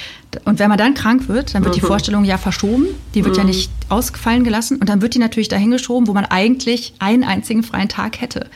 [0.44, 1.80] und wenn man dann krank wird, dann wird mhm.
[1.80, 3.40] die Vorstellung ja verschoben, die wird mhm.
[3.40, 7.22] ja nicht ausgefallen gelassen und dann wird die natürlich dahin geschoben, wo man eigentlich einen
[7.22, 8.48] einzigen freien Tag hätte.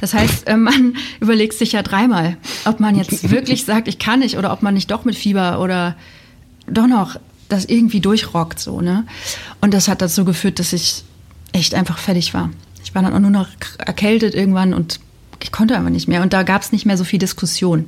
[0.00, 4.20] Das heißt, äh, man überlegt sich ja dreimal, ob man jetzt wirklich sagt, ich kann
[4.20, 5.96] nicht oder ob man nicht doch mit Fieber oder
[6.66, 7.16] doch noch
[7.48, 9.06] das irgendwie durchrockt so, ne?
[9.60, 11.04] Und das hat dazu geführt, dass ich
[11.54, 12.50] echt einfach fertig war.
[12.82, 15.00] Ich war dann auch nur noch erkältet irgendwann und
[15.42, 16.22] ich konnte einfach nicht mehr.
[16.22, 17.86] Und da gab es nicht mehr so viel Diskussion.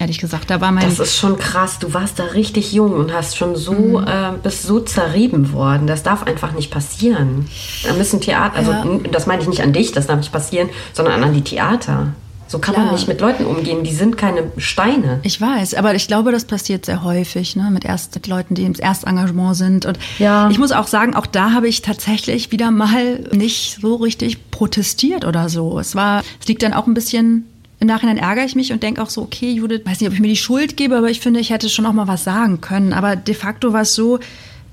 [0.00, 0.84] Ehrlich gesagt, da war mein.
[0.84, 1.78] Das ist schon krass.
[1.80, 4.06] Du warst da richtig jung und hast schon so, mhm.
[4.06, 5.88] äh, bist so zerrieben worden.
[5.88, 7.48] Das darf einfach nicht passieren.
[7.84, 8.84] Da müssen Theater, also ja.
[9.10, 12.12] das meine ich nicht an dich, das darf nicht passieren, sondern an die Theater.
[12.48, 12.86] So kann Klar.
[12.86, 13.84] man nicht mit Leuten umgehen.
[13.84, 15.20] Die sind keine Steine.
[15.22, 17.70] Ich weiß, aber ich glaube, das passiert sehr häufig, ne?
[17.70, 19.86] Mit, erst, mit Leuten, die im Erstengagement sind.
[19.86, 20.48] Und ja.
[20.50, 25.24] ich muss auch sagen, auch da habe ich tatsächlich wieder mal nicht so richtig protestiert
[25.26, 25.78] oder so.
[25.78, 27.44] Es war, es liegt dann auch ein bisschen
[27.80, 30.20] im Nachhinein ärgere ich mich und denke auch so, okay, Judith, weiß nicht, ob ich
[30.20, 32.92] mir die Schuld gebe, aber ich finde, ich hätte schon auch mal was sagen können.
[32.92, 34.18] Aber de facto war es so,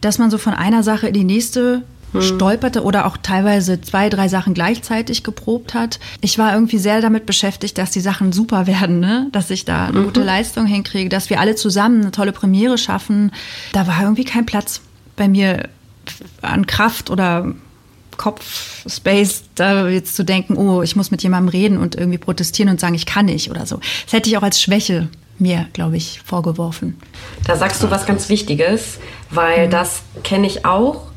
[0.01, 1.83] dass man so von einer Sache in die nächste
[2.21, 2.35] hm.
[2.35, 5.99] stolperte oder auch teilweise zwei, drei Sachen gleichzeitig geprobt hat.
[6.21, 9.27] Ich war irgendwie sehr damit beschäftigt, dass die Sachen super werden, ne?
[9.31, 10.05] dass ich da eine mhm.
[10.05, 13.31] gute Leistung hinkriege, dass wir alle zusammen eine tolle Premiere schaffen.
[13.73, 14.81] Da war irgendwie kein Platz
[15.15, 15.69] bei mir
[16.41, 17.53] an Kraft oder
[18.17, 22.69] Kopf, Space, da jetzt zu denken, oh, ich muss mit jemandem reden und irgendwie protestieren
[22.69, 23.79] und sagen, ich kann nicht oder so.
[24.05, 26.97] Das hätte ich auch als Schwäche mir, glaube ich, vorgeworfen.
[27.45, 28.97] Da sagst du was ganz Wichtiges,
[29.31, 29.71] weil mhm.
[29.71, 31.07] das kenne ich auch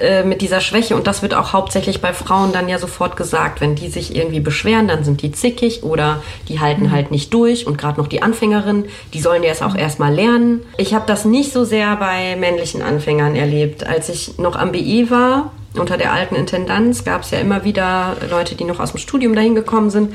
[0.00, 3.60] äh, mit dieser Schwäche und das wird auch hauptsächlich bei Frauen dann ja sofort gesagt,
[3.60, 6.90] wenn die sich irgendwie beschweren, dann sind die zickig oder die halten mhm.
[6.90, 9.80] halt nicht durch und gerade noch die Anfängerinnen, die sollen ja es auch mhm.
[9.80, 10.60] erstmal lernen.
[10.76, 13.86] Ich habe das nicht so sehr bei männlichen Anfängern erlebt.
[13.86, 18.16] Als ich noch am BI war, unter der alten Intendanz, gab es ja immer wieder
[18.28, 20.12] Leute, die noch aus dem Studium dahin gekommen sind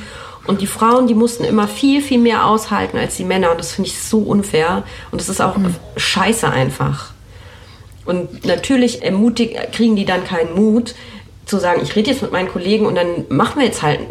[0.47, 3.51] und die Frauen, die mussten immer viel, viel mehr aushalten als die Männer.
[3.51, 4.83] Und das finde ich so unfair.
[5.11, 5.75] Und das ist auch mhm.
[5.97, 7.14] scheiße einfach.
[8.05, 10.95] Und natürlich ermutig, kriegen die dann keinen Mut,
[11.45, 14.03] zu sagen, ich rede jetzt mit meinen Kollegen und dann machen wir jetzt halt, äh,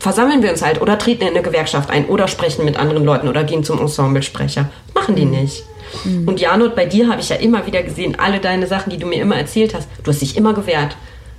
[0.00, 3.28] versammeln wir uns halt oder treten in eine Gewerkschaft ein oder sprechen mit anderen Leuten
[3.28, 4.68] oder gehen zum Ensemblesprecher.
[4.94, 5.64] Machen die nicht.
[6.04, 6.26] Mhm.
[6.26, 9.06] Und Janot, bei dir habe ich ja immer wieder gesehen, alle deine Sachen, die du
[9.06, 10.96] mir immer erzählt hast, du hast dich immer gewehrt.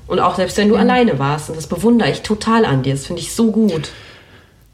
[0.08, 0.82] Und auch selbst wenn du mhm.
[0.82, 1.50] alleine warst.
[1.50, 2.94] Und das bewundere ich total an dir.
[2.94, 3.90] Das finde ich so gut.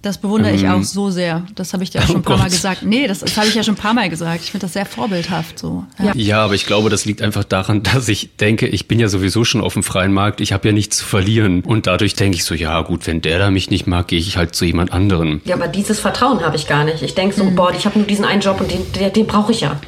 [0.02, 1.46] Das bewundere ich auch ähm, so sehr.
[1.54, 2.46] Das habe ich dir ja schon ein paar Gott.
[2.46, 2.84] Mal gesagt.
[2.84, 4.42] Nee, das, das habe ich ja schon ein paar Mal gesagt.
[4.44, 5.86] Ich finde das sehr vorbildhaft so.
[6.00, 6.12] Ja.
[6.16, 6.44] ja.
[6.44, 9.62] aber ich glaube, das liegt einfach daran, dass ich denke, ich bin ja sowieso schon
[9.62, 10.42] auf dem freien Markt.
[10.42, 11.62] Ich habe ja nichts zu verlieren.
[11.62, 14.38] Und dadurch denke ich so, ja gut, wenn der da mich nicht mag, gehe ich
[14.38, 15.42] halt zu jemand anderem.
[15.46, 17.04] Ja, aber dieses Vertrauen habe ich gar nicht.
[17.04, 17.56] Ich denke so, mhm.
[17.56, 19.80] boah, ich habe nur diesen einen Job und den, den, den brauche ich ja.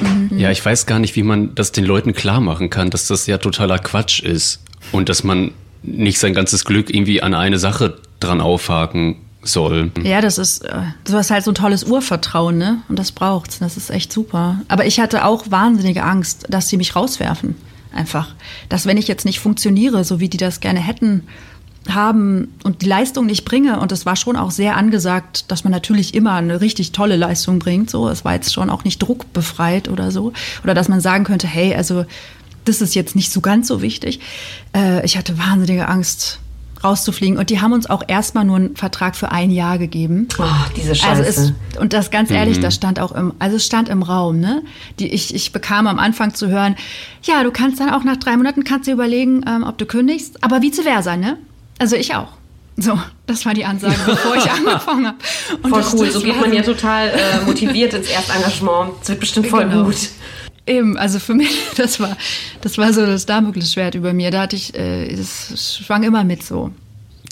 [0.00, 0.36] Mhm.
[0.36, 3.26] Ja, ich weiß gar nicht, wie man das den Leuten klar machen kann, dass das
[3.26, 4.62] ja totaler Quatsch ist.
[4.90, 5.52] Und dass man
[5.82, 9.90] nicht sein ganzes Glück irgendwie an eine Sache dran aufhaken soll.
[10.02, 12.82] Ja, das ist, äh, du hast halt so ein tolles Urvertrauen, ne?
[12.88, 13.58] Und das braucht's.
[13.58, 14.60] Das ist echt super.
[14.68, 17.56] Aber ich hatte auch wahnsinnige Angst, dass sie mich rauswerfen.
[17.92, 18.34] Einfach.
[18.68, 21.24] Dass wenn ich jetzt nicht funktioniere, so wie die das gerne hätten,
[21.88, 25.72] haben und die Leistung nicht bringe, und es war schon auch sehr angesagt, dass man
[25.72, 29.88] natürlich immer eine richtig tolle Leistung bringt, so, es war jetzt schon auch nicht druckbefreit
[29.88, 32.04] oder so, oder dass man sagen könnte, hey, also
[32.66, 34.20] das ist jetzt nicht so ganz so wichtig.
[34.76, 36.38] Äh, ich hatte wahnsinnige Angst,
[36.82, 37.38] rauszufliegen.
[37.38, 40.28] Und die haben uns auch erstmal nur einen Vertrag für ein Jahr gegeben.
[40.38, 40.44] Oh,
[40.76, 41.24] diese Scheiße.
[41.24, 42.62] Also es, und das ganz ehrlich, mhm.
[42.62, 44.62] das stand auch im, also es stand im Raum, ne?
[44.98, 46.76] Die, ich, ich bekam am Anfang zu hören,
[47.22, 50.42] ja, du kannst dann auch nach drei Monaten kannst du überlegen, ähm, ob du kündigst,
[50.42, 51.36] aber vice versa, ne?
[51.78, 52.28] Also ich auch.
[52.76, 55.18] So, das war die Ansage, bevor ich angefangen habe.
[55.68, 58.92] Voll cool, so geht man ja total äh, motiviert ins Erstengagement.
[59.02, 59.84] Es wird bestimmt voll genau.
[59.84, 59.96] gut.
[60.70, 62.16] Eben, also für mich, das war,
[62.60, 64.30] das war so das Damoklesschwert über mir.
[64.30, 66.70] Da hatte ich, äh, das schwang immer mit so.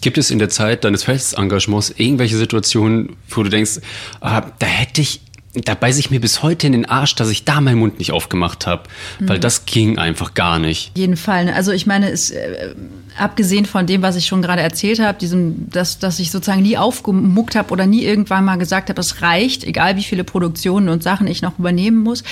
[0.00, 3.80] Gibt es in der Zeit deines Festengagements irgendwelche Situationen, wo du denkst,
[4.20, 5.20] ah, da hätte ich
[5.54, 8.12] da beiße ich mir bis heute in den Arsch, dass ich da meinen Mund nicht
[8.12, 8.82] aufgemacht habe,
[9.18, 9.28] mhm.
[9.28, 10.92] weil das ging einfach gar nicht.
[10.96, 11.46] Jeden Fall.
[11.46, 11.54] Ne?
[11.54, 12.74] Also ich meine, es, äh,
[13.16, 16.76] abgesehen von dem, was ich schon gerade erzählt habe, diesem, dass, dass ich sozusagen nie
[16.76, 21.02] aufgemuckt habe oder nie irgendwann mal gesagt habe, es reicht, egal wie viele Produktionen und
[21.02, 22.24] Sachen ich noch übernehmen muss,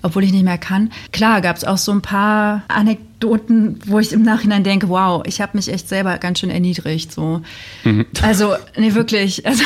[0.00, 0.90] obwohl ich nicht mehr kann.
[1.12, 5.40] Klar, gab es auch so ein paar Anekdoten, wo ich im Nachhinein denke, wow, ich
[5.40, 7.12] habe mich echt selber ganz schön erniedrigt.
[7.12, 7.42] So.
[7.84, 8.06] Mhm.
[8.22, 9.46] Also, nee, wirklich.
[9.46, 9.64] Also,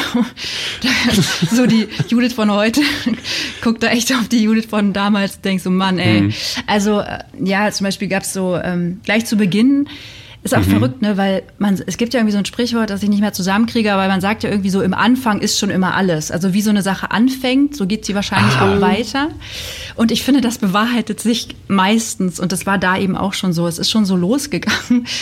[1.51, 2.81] so die Judith von heute
[3.63, 6.23] guckt da echt auf die Judith von damals, denkst so, Mann, ey.
[6.23, 6.33] Mhm.
[6.67, 9.89] Also, äh, ja, zum Beispiel gab es so ähm, gleich zu Beginn
[10.47, 10.71] ist auch mhm.
[10.71, 11.17] verrückt, ne?
[11.17, 14.09] Weil man, es gibt ja irgendwie so ein Sprichwort, das ich nicht mehr zusammenkriege, aber
[14.09, 16.31] man sagt ja irgendwie so, im Anfang ist schon immer alles.
[16.31, 18.77] Also wie so eine Sache anfängt, so geht sie wahrscheinlich ah.
[18.77, 19.29] auch weiter.
[19.97, 22.41] Und ich finde, das bewahrheitet sich meistens.
[22.41, 23.67] Und das war da eben auch schon so.
[23.67, 25.07] Es ist schon so losgegangen.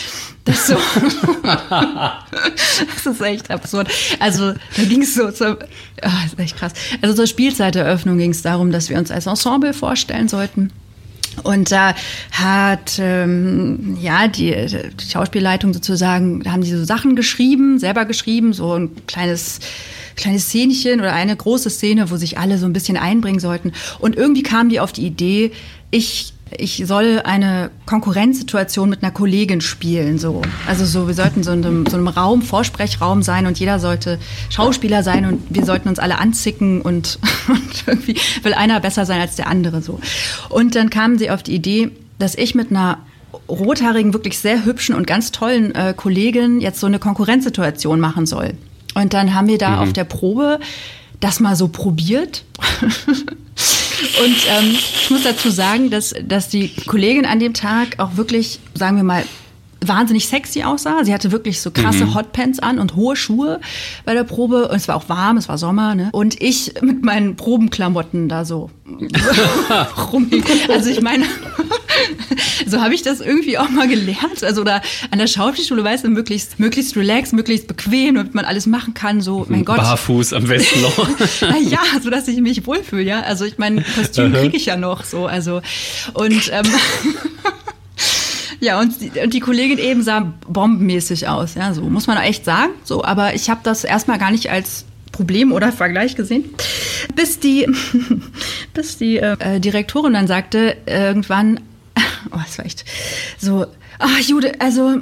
[0.46, 0.74] Das, so
[1.42, 3.90] das ist echt absurd.
[4.20, 5.58] Also da ging es so zur,
[6.02, 6.74] oh, ist echt krass.
[7.00, 10.70] Also zur Spielzeiteröffnung ging es darum, dass wir uns als Ensemble vorstellen sollten.
[11.42, 11.94] Und da
[12.30, 18.52] hat ähm, ja die, die Schauspielleitung sozusagen, da haben die so Sachen geschrieben, selber geschrieben,
[18.52, 19.60] so ein kleines
[20.16, 23.72] kleines Szenchen oder eine große Szene, wo sich alle so ein bisschen einbringen sollten.
[23.98, 25.50] Und irgendwie kamen die auf die Idee,
[25.90, 30.18] ich ich soll eine Konkurrenzsituation mit einer Kollegin spielen.
[30.18, 30.42] So.
[30.66, 34.18] Also so, wir sollten so in einem, so einem Raum, Vorsprechraum sein und jeder sollte
[34.50, 39.20] Schauspieler sein und wir sollten uns alle anzicken und, und irgendwie will einer besser sein
[39.20, 39.82] als der andere.
[39.82, 40.00] So.
[40.48, 42.98] Und dann kamen sie auf die Idee, dass ich mit einer
[43.48, 48.54] rothaarigen, wirklich sehr hübschen und ganz tollen äh, Kollegin jetzt so eine Konkurrenzsituation machen soll.
[48.94, 49.78] Und dann haben wir da mhm.
[49.78, 50.60] auf der Probe
[51.20, 52.44] das mal so probiert.
[54.22, 58.60] Und ähm, ich muss dazu sagen, dass, dass die Kollegin an dem Tag auch wirklich,
[58.74, 59.24] sagen wir mal,
[59.88, 61.04] wahnsinnig sexy aussah.
[61.04, 62.14] Sie hatte wirklich so krasse mhm.
[62.14, 63.60] Hotpants an und hohe Schuhe
[64.04, 64.68] bei der Probe.
[64.68, 65.94] Und es war auch warm, es war Sommer.
[65.94, 66.10] Ne?
[66.12, 68.70] Und ich mit meinen Probenklamotten da so
[70.12, 70.30] rum.
[70.68, 71.24] Also ich meine,
[72.66, 74.42] so habe ich das irgendwie auch mal gelernt.
[74.42, 78.66] Also oder an der Schauspielschule, weißt du, möglichst, möglichst relaxed, möglichst bequem, damit man alles
[78.66, 79.20] machen kann.
[79.20, 79.76] So, mein Gott.
[79.76, 80.98] Barfuß am besten noch.
[81.70, 83.20] ja, so dass ich mich wohlfühle, ja.
[83.20, 85.26] Also ich meine, Kostüm kriege ich ja noch so.
[85.26, 85.60] Also
[86.14, 86.66] und ähm,
[88.60, 92.44] Ja, und die, und die Kollegin eben sah bombenmäßig aus, ja, so muss man echt
[92.44, 92.72] sagen.
[92.84, 96.44] So, aber ich habe das erstmal gar nicht als Problem oder Vergleich gesehen,
[97.14, 97.66] bis die,
[98.74, 101.60] bis die äh, Direktorin dann sagte irgendwann,
[102.30, 102.84] oh, das war echt
[103.38, 103.66] so,
[103.98, 104.96] Ach, Jude, also,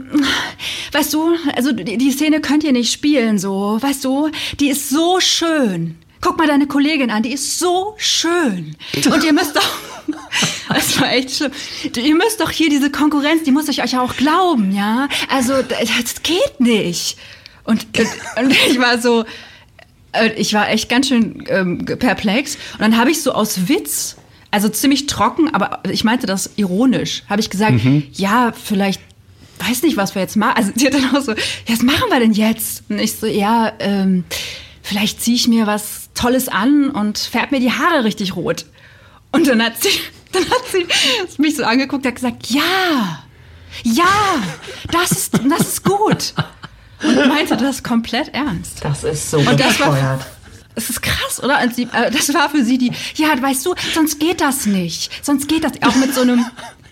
[0.93, 4.91] weißt du, also die, die Szene könnt ihr nicht spielen, so, weißt du, die ist
[4.91, 5.97] so schön.
[6.21, 8.77] Guck mal deine Kollegin an, die ist so schön.
[9.13, 9.79] Und ihr müsst doch,
[10.69, 11.53] das war echt schlimm.
[11.97, 15.09] Ihr müsst doch hier diese Konkurrenz, die muss ich euch auch glauben, ja?
[15.29, 17.17] Also, das geht nicht.
[17.65, 19.25] Und, und, und ich war so,
[20.13, 22.57] äh, ich war echt ganz schön ähm, perplex.
[22.75, 24.17] Und dann habe ich so aus Witz,
[24.51, 28.05] also ziemlich trocken, aber ich meinte das ironisch, habe ich gesagt, mhm.
[28.13, 29.01] ja, vielleicht
[29.59, 30.57] weiß nicht, was wir jetzt machen.
[30.57, 32.85] Also sie hat dann auch so, ja, was machen wir denn jetzt?
[32.89, 34.25] Und ich so, ja, ähm,
[34.83, 38.67] vielleicht ziehe ich mir was Tolles an und färbe mir die Haare richtig rot.
[39.33, 39.91] Und dann hat sie,
[40.33, 40.87] dann hat sie
[41.39, 43.25] mich so angeguckt, hat gesagt, ja,
[43.83, 44.43] ja,
[44.91, 46.35] das ist, das ist gut.
[47.03, 48.85] Und meinte das komplett ernst.
[48.85, 50.21] Das ist so und das war,
[50.75, 51.59] es ist krass, oder?
[51.71, 55.11] Sie, äh, das war für sie die, ja, weißt du, sonst geht das nicht.
[55.25, 56.45] Sonst geht das auch mit so einem,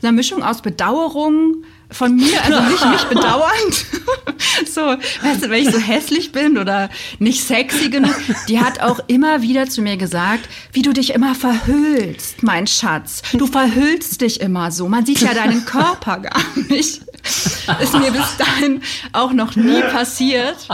[0.02, 3.86] einer Mischung aus Bedauerung, von mir, also nicht mich bedauernd.
[4.72, 8.14] so, weißt du, wenn ich so hässlich bin oder nicht sexy genug,
[8.48, 13.22] die hat auch immer wieder zu mir gesagt, wie du dich immer verhüllst, mein Schatz.
[13.32, 14.88] Du verhüllst dich immer so.
[14.88, 17.02] Man sieht ja deinen Körper gar nicht.
[17.80, 20.66] Ist mir bis dahin auch noch nie passiert.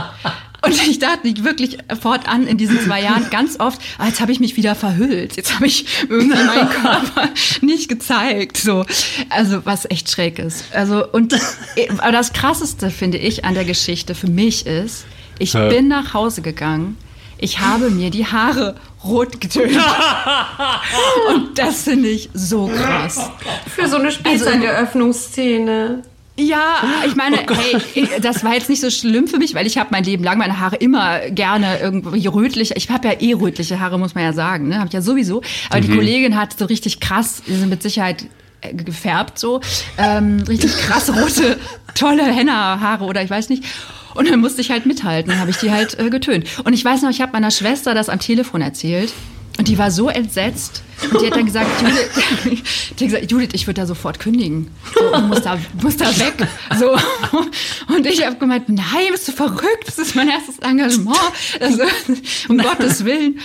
[0.66, 4.40] Und ich dachte wirklich fortan in diesen zwei Jahren ganz oft, ah, jetzt habe ich
[4.40, 5.36] mich wieder verhüllt.
[5.36, 7.28] Jetzt habe ich irgendwie meinen Körper
[7.60, 8.56] nicht gezeigt.
[8.56, 8.84] So.
[9.28, 10.64] Also was echt schräg ist.
[10.72, 11.34] Also, und
[11.98, 15.06] aber das krasseste, finde ich, an der Geschichte für mich ist,
[15.38, 15.68] ich ja.
[15.68, 16.96] bin nach Hause gegangen.
[17.38, 19.78] Ich habe mir die Haare rot getönt.
[21.28, 23.30] Und das finde ich so krass.
[23.74, 26.02] Für so eine Spielzeugeröffnungsszene.
[26.02, 29.66] Also, ja, ich meine, oh hey, das war jetzt nicht so schlimm für mich, weil
[29.66, 32.76] ich habe mein Leben lang meine Haare immer gerne irgendwie rötlich.
[32.76, 34.76] Ich habe ja eh rötliche Haare, muss man ja sagen, ne?
[34.78, 35.42] Habe ich ja sowieso.
[35.70, 35.86] Aber mhm.
[35.86, 38.26] die Kollegin hat so richtig krass, die sind mit Sicherheit
[38.60, 39.60] äh, gefärbt so,
[39.96, 41.58] ähm, richtig krass rote,
[41.94, 43.64] tolle Henna-Haare oder ich weiß nicht.
[44.14, 46.46] Und dann musste ich halt mithalten, habe ich die halt äh, getönt.
[46.64, 49.12] Und ich weiß noch, ich habe meiner Schwester das am Telefon erzählt.
[49.66, 50.84] Und die war so entsetzt.
[51.10, 54.70] Und die hat dann gesagt, Judith, hat gesagt, Judith ich würde da sofort kündigen.
[54.94, 56.46] So, du musst da, musst da weg.
[56.78, 56.96] So.
[57.92, 59.88] Und ich habe gemeint, nein, bist du verrückt?
[59.88, 61.18] Das ist mein erstes Engagement.
[61.58, 61.82] Also,
[62.48, 63.40] um Gottes Willen.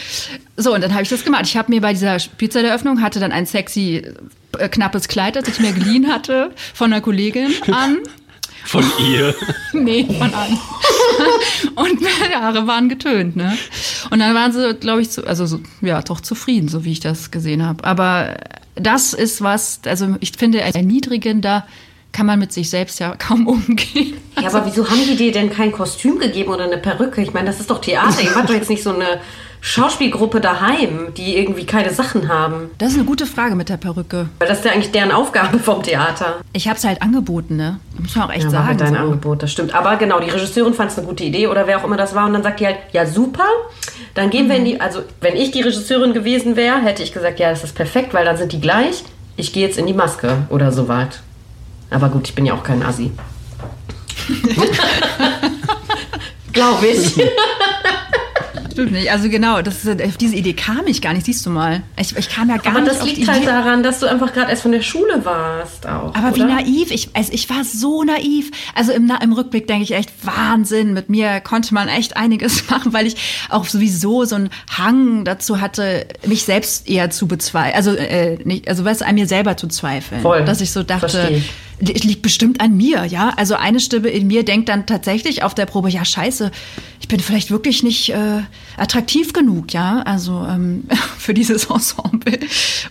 [0.58, 1.46] So, und dann habe ich das gemacht.
[1.46, 4.06] Ich habe mir bei dieser Spielzeiteröffnung, hatte dann ein sexy,
[4.60, 7.98] äh, knappes Kleid, das ich mir geliehen hatte, von einer Kollegin an.
[8.66, 9.36] Von ihr?
[9.74, 10.60] nee, von an.
[11.76, 13.58] und meine Haare waren getönt, ne?
[14.10, 17.00] Und dann waren sie, glaube ich, zu, also so, ja, doch zufrieden, so wie ich
[17.00, 17.84] das gesehen habe.
[17.84, 18.38] Aber
[18.76, 21.66] das ist was, also ich finde, erniedrigender
[22.12, 24.16] kann man mit sich selbst ja kaum umgehen.
[24.40, 27.22] Ja, aber wieso haben die dir denn kein Kostüm gegeben oder eine Perücke?
[27.22, 28.22] Ich meine, das ist doch Theater.
[28.22, 29.22] Ihr macht doch jetzt nicht so eine
[29.64, 32.72] Schauspielgruppe daheim, die irgendwie keine Sachen haben?
[32.80, 34.28] Das ist eine gute Frage mit der Perücke.
[34.40, 36.42] Weil das ist ja eigentlich deren Aufgabe vom Theater.
[36.52, 37.80] Ich habe es halt angeboten, ne?
[38.00, 38.64] Muss man auch echt ja, sagen.
[38.64, 39.00] War halt dein so.
[39.00, 39.76] Angebot, das stimmt.
[39.76, 42.26] Aber genau, die Regisseurin fand es eine gute Idee oder wer auch immer das war.
[42.26, 43.46] Und dann sagt die halt, ja super,
[44.16, 47.40] dann gehen wir in die, also wenn ich die Regisseurin gewesen wäre, hätte ich gesagt,
[47.40, 49.04] ja, das ist perfekt, weil dann sind die gleich.
[49.38, 51.22] Ich gehe jetzt in die Maske oder so weit.
[51.92, 53.12] Aber gut, ich bin ja auch kein Assi.
[56.52, 57.22] Glaube ich.
[58.72, 59.12] Stimmt nicht.
[59.12, 61.84] Also genau, das ist, auf diese Idee kam ich gar nicht, siehst du mal.
[62.00, 63.48] Ich, ich kam ja gar Aber nicht das auf die liegt halt Idee.
[63.48, 66.16] daran, dass du einfach gerade erst von der Schule warst auch.
[66.16, 66.56] Aber wie oder?
[66.56, 68.52] naiv, ich, also ich war so naiv.
[68.76, 72.94] Also im, im Rückblick denke ich echt, Wahnsinn, mit mir konnte man echt einiges machen,
[72.94, 73.16] weil ich
[73.50, 77.76] auch sowieso so einen Hang dazu hatte, mich selbst eher zu bezweifeln.
[77.76, 80.22] Also, äh, nicht, also weißt du, an mir selber zu zweifeln.
[80.22, 80.46] Voll.
[80.46, 81.52] Dass ich so dachte, Versteh ich.
[81.82, 83.34] Es liegt bestimmt an mir, ja.
[83.38, 86.52] Also eine Stimme in mir denkt dann tatsächlich auf der Probe, ja scheiße,
[87.00, 88.42] ich bin vielleicht wirklich nicht äh,
[88.78, 90.86] attraktiv genug, ja, also ähm,
[91.18, 92.40] für dieses Ensemble.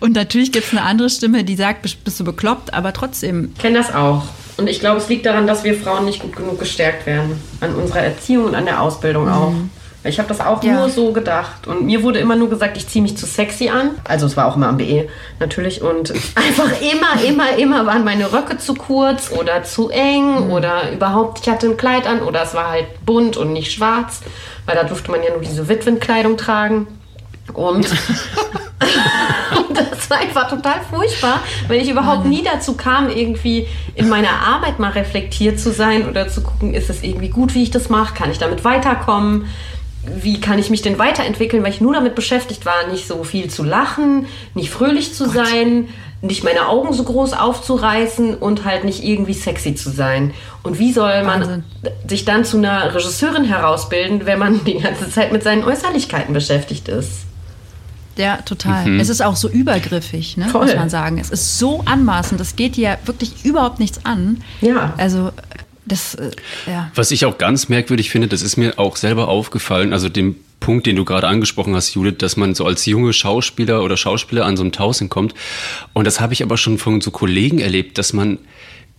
[0.01, 3.53] Und natürlich gibt es eine andere Stimme, die sagt, bist, bist du bekloppt, aber trotzdem.
[3.55, 4.25] Ich kenne das auch.
[4.57, 7.33] Und ich glaube, es liegt daran, dass wir Frauen nicht gut genug gestärkt werden.
[7.61, 9.55] An unserer Erziehung und an der Ausbildung auch.
[10.03, 10.75] Ich habe das auch Ja.
[10.75, 11.67] nur so gedacht.
[11.67, 13.91] Und mir wurde immer nur gesagt, ich ziehe mich zu sexy an.
[14.05, 15.09] Also es war auch immer am BE
[15.39, 15.83] natürlich.
[15.83, 21.41] Und einfach immer, immer, immer waren meine Röcke zu kurz oder zu eng oder überhaupt,
[21.43, 24.21] ich hatte ein Kleid an oder es war halt bunt und nicht schwarz.
[24.65, 26.87] Weil da durfte man ja nur diese Witwenkleidung tragen.
[27.53, 27.87] Und
[29.57, 34.31] und das war einfach total furchtbar, weil ich überhaupt nie dazu kam, irgendwie in meiner
[34.47, 37.89] Arbeit mal reflektiert zu sein oder zu gucken, ist es irgendwie gut, wie ich das
[37.89, 38.15] mache?
[38.15, 39.47] Kann ich damit weiterkommen?
[40.03, 41.63] Wie kann ich mich denn weiterentwickeln?
[41.63, 45.89] Weil ich nur damit beschäftigt war, nicht so viel zu lachen, nicht fröhlich zu sein,
[46.23, 50.33] nicht meine Augen so groß aufzureißen und halt nicht irgendwie sexy zu sein.
[50.63, 51.65] Und wie soll man Wahnsinn.
[52.07, 56.89] sich dann zu einer Regisseurin herausbilden, wenn man die ganze Zeit mit seinen Äußerlichkeiten beschäftigt
[56.89, 57.25] ist?
[58.17, 59.01] Ja, total.
[59.01, 61.19] Es ist auch so übergriffig, ne, muss man sagen.
[61.19, 64.43] Es ist so anmaßend, das geht dir wirklich überhaupt nichts an.
[64.61, 64.93] Ja.
[64.99, 65.31] Also,
[65.91, 66.31] das, äh,
[66.67, 66.91] ja.
[66.95, 70.87] Was ich auch ganz merkwürdig finde, das ist mir auch selber aufgefallen, also dem Punkt,
[70.87, 74.57] den du gerade angesprochen hast, Judith, dass man so als junge Schauspieler oder Schauspieler an
[74.57, 75.35] so ein Tausend kommt.
[75.95, 78.39] Und das habe ich aber schon von so Kollegen erlebt, dass man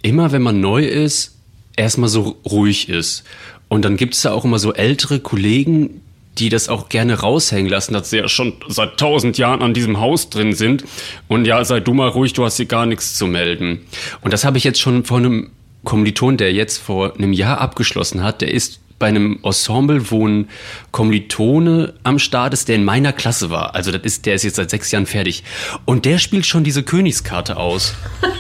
[0.02, 1.38] immer, wenn man neu ist,
[1.76, 3.24] erstmal so ruhig ist.
[3.70, 6.02] Und dann gibt es da auch immer so ältere Kollegen,
[6.38, 10.00] die das auch gerne raushängen lassen, dass sie ja schon seit tausend Jahren an diesem
[10.00, 10.84] Haus drin sind.
[11.28, 13.86] Und ja, sei du mal ruhig, du hast hier gar nichts zu melden.
[14.22, 15.50] Und das habe ich jetzt schon von einem
[15.84, 20.48] Kommiliton, der jetzt vor einem Jahr abgeschlossen hat, der ist bei einem Ensemble, wo ein
[20.91, 23.74] Kommilitone am Start ist, der in meiner Klasse war.
[23.74, 25.44] Also das ist, der ist jetzt seit sechs Jahren fertig.
[25.86, 27.96] Und der spielt schon diese Königskarte aus.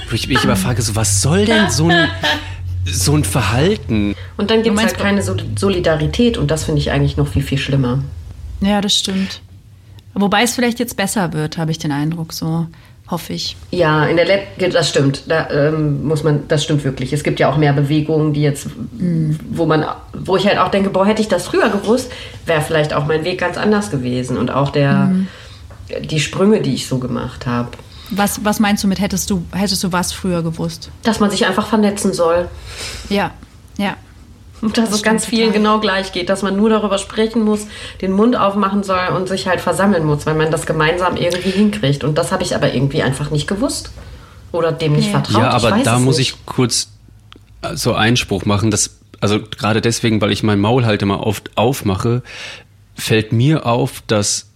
[0.09, 2.07] Wo ich mich immer frage, so, was soll denn so ein,
[2.85, 4.13] so ein Verhalten?
[4.37, 7.41] Und dann gibt es halt keine Sol- Solidarität und das finde ich eigentlich noch viel,
[7.41, 8.03] viel schlimmer.
[8.61, 9.41] ja, das stimmt.
[10.13, 12.67] Wobei es vielleicht jetzt besser wird, habe ich den Eindruck, so
[13.11, 13.57] hoffe ich.
[13.69, 15.23] Ja, in der Let das stimmt.
[15.27, 17.13] Da ähm, muss man, das stimmt wirklich.
[17.13, 18.67] Es gibt ja auch mehr Bewegungen, die jetzt,
[19.51, 22.11] wo man, wo ich halt auch denke, boah, hätte ich das früher gewusst,
[22.45, 25.11] wäre vielleicht auch mein Weg ganz anders gewesen und auch der,
[25.99, 27.69] die Sprünge, die ich so gemacht habe.
[28.09, 30.89] Was, was meinst du mit, hättest du, hättest du was früher gewusst?
[31.03, 32.49] Dass man sich einfach vernetzen soll.
[33.09, 33.31] Ja,
[33.77, 33.95] ja.
[34.61, 35.57] Und dass Das es ganz vielen total.
[35.59, 37.67] genau gleich geht, dass man nur darüber sprechen muss,
[38.01, 42.03] den Mund aufmachen soll und sich halt versammeln muss, weil man das gemeinsam irgendwie hinkriegt.
[42.03, 43.91] Und das habe ich aber irgendwie einfach nicht gewusst.
[44.51, 45.11] Oder dem nicht Nee.
[45.11, 45.41] vertraut.
[45.41, 46.31] Ja, Ich aber weiß da es muss nicht.
[46.35, 46.89] ich kurz
[47.61, 51.51] äh, so Einspruch machen, dass, also gerade deswegen, weil ich mein Maul halt immer oft
[51.57, 52.21] aufmache,
[52.95, 54.49] fällt mir auf, dass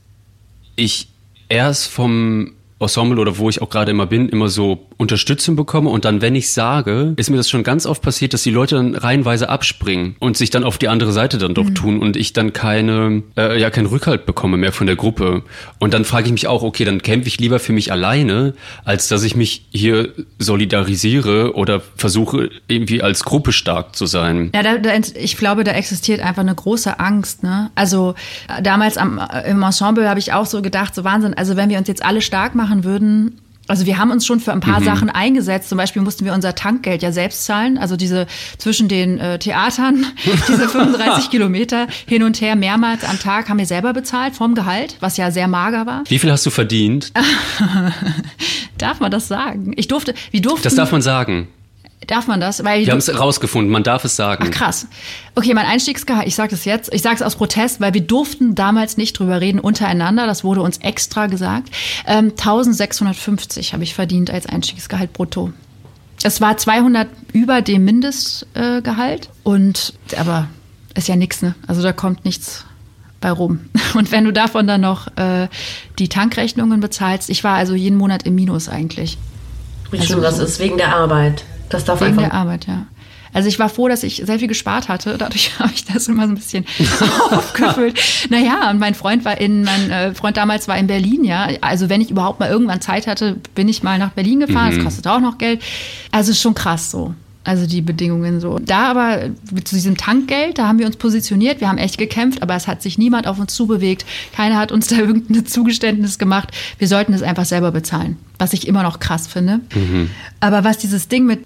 [0.76, 1.08] ich
[1.48, 6.06] erst vom Ensemble oder wo ich auch gerade immer bin, immer so Unterstützung bekomme und
[6.06, 8.96] dann, wenn ich sage, ist mir das schon ganz oft passiert, dass die Leute dann
[8.96, 12.54] reihenweise abspringen und sich dann auf die andere Seite dann doch tun und ich dann
[12.54, 15.44] keine, äh, ja, keinen Rückhalt bekomme mehr von der Gruppe.
[15.80, 18.54] Und dann frage ich mich auch, okay, dann kämpfe ich lieber für mich alleine,
[18.86, 24.52] als dass ich mich hier solidarisiere oder versuche, irgendwie als Gruppe stark zu sein.
[24.56, 27.44] Ja, da, da, ich glaube, da existiert einfach eine große Angst.
[27.44, 27.70] Ne?
[27.76, 28.16] Also
[28.64, 31.88] damals am, im Ensemble habe ich auch so gedacht, so Wahnsinn, also wenn wir uns
[31.88, 35.70] jetzt alle stark machen würden, also wir haben uns schon für ein paar Sachen eingesetzt.
[35.70, 37.78] Zum Beispiel mussten wir unser Tankgeld ja selbst zahlen.
[37.78, 40.06] Also diese zwischen den äh, Theatern,
[40.48, 44.98] diese 35 Kilometer hin und her mehrmals am Tag haben wir selber bezahlt vom Gehalt,
[45.00, 46.04] was ja sehr mager war.
[46.08, 47.12] Wie viel hast du verdient?
[48.78, 49.74] Darf man das sagen?
[49.78, 51.48] Ich durfte, wie durften, Das darf man sagen.
[52.08, 52.64] Darf man das?
[52.64, 54.46] Weil Wir haben es rausgefunden, man darf es sagen.
[54.48, 54.88] Ach krass.
[55.36, 58.56] Okay, mein Einstiegsgehalt, ich sage es jetzt, ich sage es aus Protest, weil wir durften
[58.56, 61.70] damals nicht drüber reden untereinander, das wurde uns extra gesagt.
[62.06, 65.52] Ähm, 1650 habe ich verdient als Einstiegsgehalt brutto.
[66.24, 70.48] Es war 200 über dem Mindestgehalt äh, Gehalt und aber
[70.96, 71.56] ist ja nichts, ne?
[71.68, 72.66] Also da kommt nichts
[73.22, 73.60] bei rum.
[73.96, 75.48] Und wenn du davon dann noch äh,
[76.00, 79.18] die Tankrechnungen bezahlst, ich war also jeden Monat im Minus eigentlich.
[79.92, 81.44] Wie also, schlimm das ist, wegen der Arbeit.
[81.70, 82.86] Das darf wegen einfach der Arbeit, ja.
[83.36, 85.18] Also ich war froh, dass ich sehr viel gespart hatte.
[85.18, 86.66] Dadurch habe ich das immer so ein bisschen
[87.32, 88.00] aufgefüllt.
[88.30, 91.50] Naja, und mein Freund war in, mein äh, Freund damals war in Berlin, ja.
[91.60, 94.72] Also wenn ich überhaupt mal irgendwann Zeit hatte, bin ich mal nach Berlin gefahren.
[94.72, 94.76] Mhm.
[94.78, 95.62] Das kostet auch noch Geld.
[96.12, 97.14] Also ist schon krass so.
[97.44, 98.58] Also die Bedingungen so.
[98.58, 99.24] Da aber
[99.66, 102.82] zu diesem Tankgeld, da haben wir uns positioniert, wir haben echt gekämpft, aber es hat
[102.82, 104.06] sich niemand auf uns zubewegt.
[104.34, 106.52] Keiner hat uns da irgendein Zugeständnis gemacht.
[106.80, 109.60] Wir sollten es einfach selber bezahlen was ich immer noch krass finde.
[109.74, 110.10] Mhm.
[110.40, 111.44] Aber was dieses Ding mit,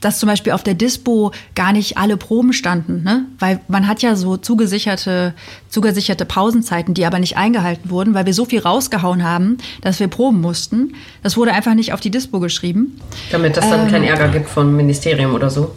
[0.00, 3.24] dass zum Beispiel auf der Dispo gar nicht alle Proben standen, ne?
[3.38, 5.34] weil man hat ja so zugesicherte,
[5.68, 10.08] zugesicherte Pausenzeiten, die aber nicht eingehalten wurden, weil wir so viel rausgehauen haben, dass wir
[10.08, 10.94] proben mussten.
[11.22, 13.00] Das wurde einfach nicht auf die Dispo geschrieben.
[13.30, 15.74] Damit es dann ähm, keinen Ärger gibt vom Ministerium oder so.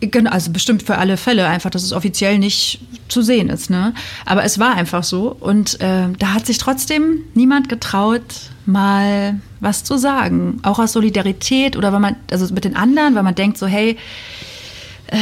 [0.00, 3.68] Genau, also bestimmt für alle Fälle, einfach, dass es offiziell nicht zu sehen ist.
[3.68, 3.94] Ne?
[4.26, 5.36] Aber es war einfach so.
[5.40, 8.22] Und äh, da hat sich trotzdem niemand getraut,
[8.64, 10.60] mal was zu sagen.
[10.62, 13.96] Auch aus Solidarität oder wenn man, also mit den anderen, weil man denkt so, hey,
[15.08, 15.16] äh,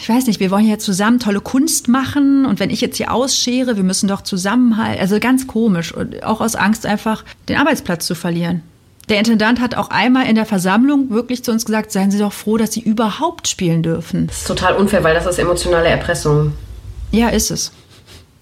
[0.00, 3.12] ich weiß nicht, wir wollen ja zusammen tolle Kunst machen und wenn ich jetzt hier
[3.12, 5.00] ausschere, wir müssen doch zusammenhalten.
[5.00, 8.62] Also ganz komisch und auch aus Angst einfach den Arbeitsplatz zu verlieren.
[9.08, 12.32] Der Intendant hat auch einmal in der Versammlung wirklich zu uns gesagt, seien Sie doch
[12.32, 14.28] froh, dass Sie überhaupt spielen dürfen.
[14.28, 16.52] Das ist total unfair, weil das ist emotionale Erpressung.
[17.10, 17.72] Ja, ist es.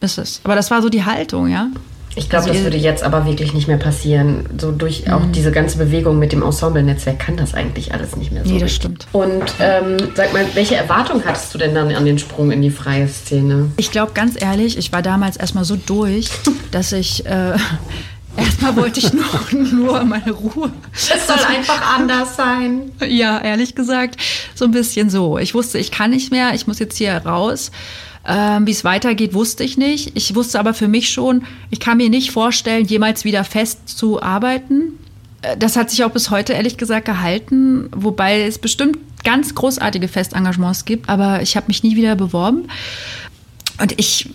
[0.01, 0.41] Ist es.
[0.45, 1.69] Aber das war so die Haltung, ja.
[2.15, 4.45] Ich glaube, also das würde jetzt aber wirklich nicht mehr passieren.
[4.59, 5.33] So durch auch mhm.
[5.33, 8.53] diese ganze Bewegung mit dem Ensemble-Netzwerk kann das eigentlich alles nicht mehr so.
[8.53, 9.07] Nee, das stimmt.
[9.13, 12.71] Und ähm, sag mal, welche Erwartung hattest du denn dann an den Sprung in die
[12.71, 13.71] freie Szene?
[13.79, 16.29] Ich glaube, ganz ehrlich, ich war damals erstmal so durch,
[16.71, 17.55] dass ich äh,
[18.37, 19.25] Erstmal wollte ich nur,
[19.73, 20.73] nur meine Ruhe.
[20.93, 22.93] Es soll einfach anders sein.
[23.07, 24.17] Ja, ehrlich gesagt,
[24.55, 25.39] so ein bisschen so.
[25.39, 27.71] Ich wusste, ich kann nicht mehr, ich muss jetzt hier raus.
[28.25, 30.13] Ähm, Wie es weitergeht, wusste ich nicht.
[30.15, 34.23] Ich wusste aber für mich schon, ich kann mir nicht vorstellen, jemals wieder fest zu
[34.23, 34.99] arbeiten.
[35.43, 40.09] Äh, das hat sich auch bis heute ehrlich gesagt gehalten, wobei es bestimmt ganz großartige
[40.09, 42.69] Festengagements gibt, aber ich habe mich nie wieder beworben.
[43.81, 44.31] Und ich,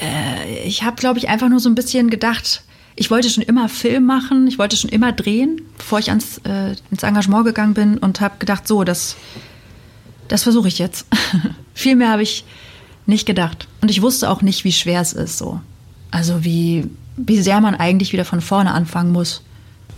[0.00, 2.62] äh, ich habe, glaube ich, einfach nur so ein bisschen gedacht,
[2.94, 6.76] ich wollte schon immer Film machen, ich wollte schon immer drehen, bevor ich ans, äh,
[6.90, 9.16] ins Engagement gegangen bin und habe gedacht, so, das,
[10.28, 11.06] das versuche ich jetzt.
[11.74, 12.44] Viel mehr habe ich
[13.06, 13.66] nicht gedacht.
[13.80, 15.60] Und ich wusste auch nicht, wie schwer es ist so.
[16.10, 19.42] Also wie, wie sehr man eigentlich wieder von vorne anfangen muss.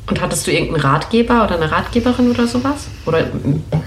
[0.06, 2.88] Und hattest du irgendeinen Ratgeber oder eine Ratgeberin oder sowas?
[3.06, 3.26] Oder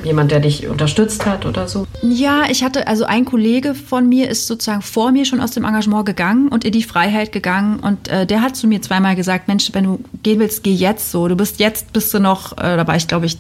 [0.03, 1.85] jemand, der dich unterstützt hat oder so?
[2.01, 5.63] Ja, ich hatte, also ein Kollege von mir ist sozusagen vor mir schon aus dem
[5.63, 7.79] Engagement gegangen und in die Freiheit gegangen.
[7.79, 11.11] Und äh, der hat zu mir zweimal gesagt, Mensch, wenn du gehen willst, geh jetzt
[11.11, 11.27] so.
[11.27, 13.37] Du bist jetzt, bist du noch, äh, da war ich glaube ich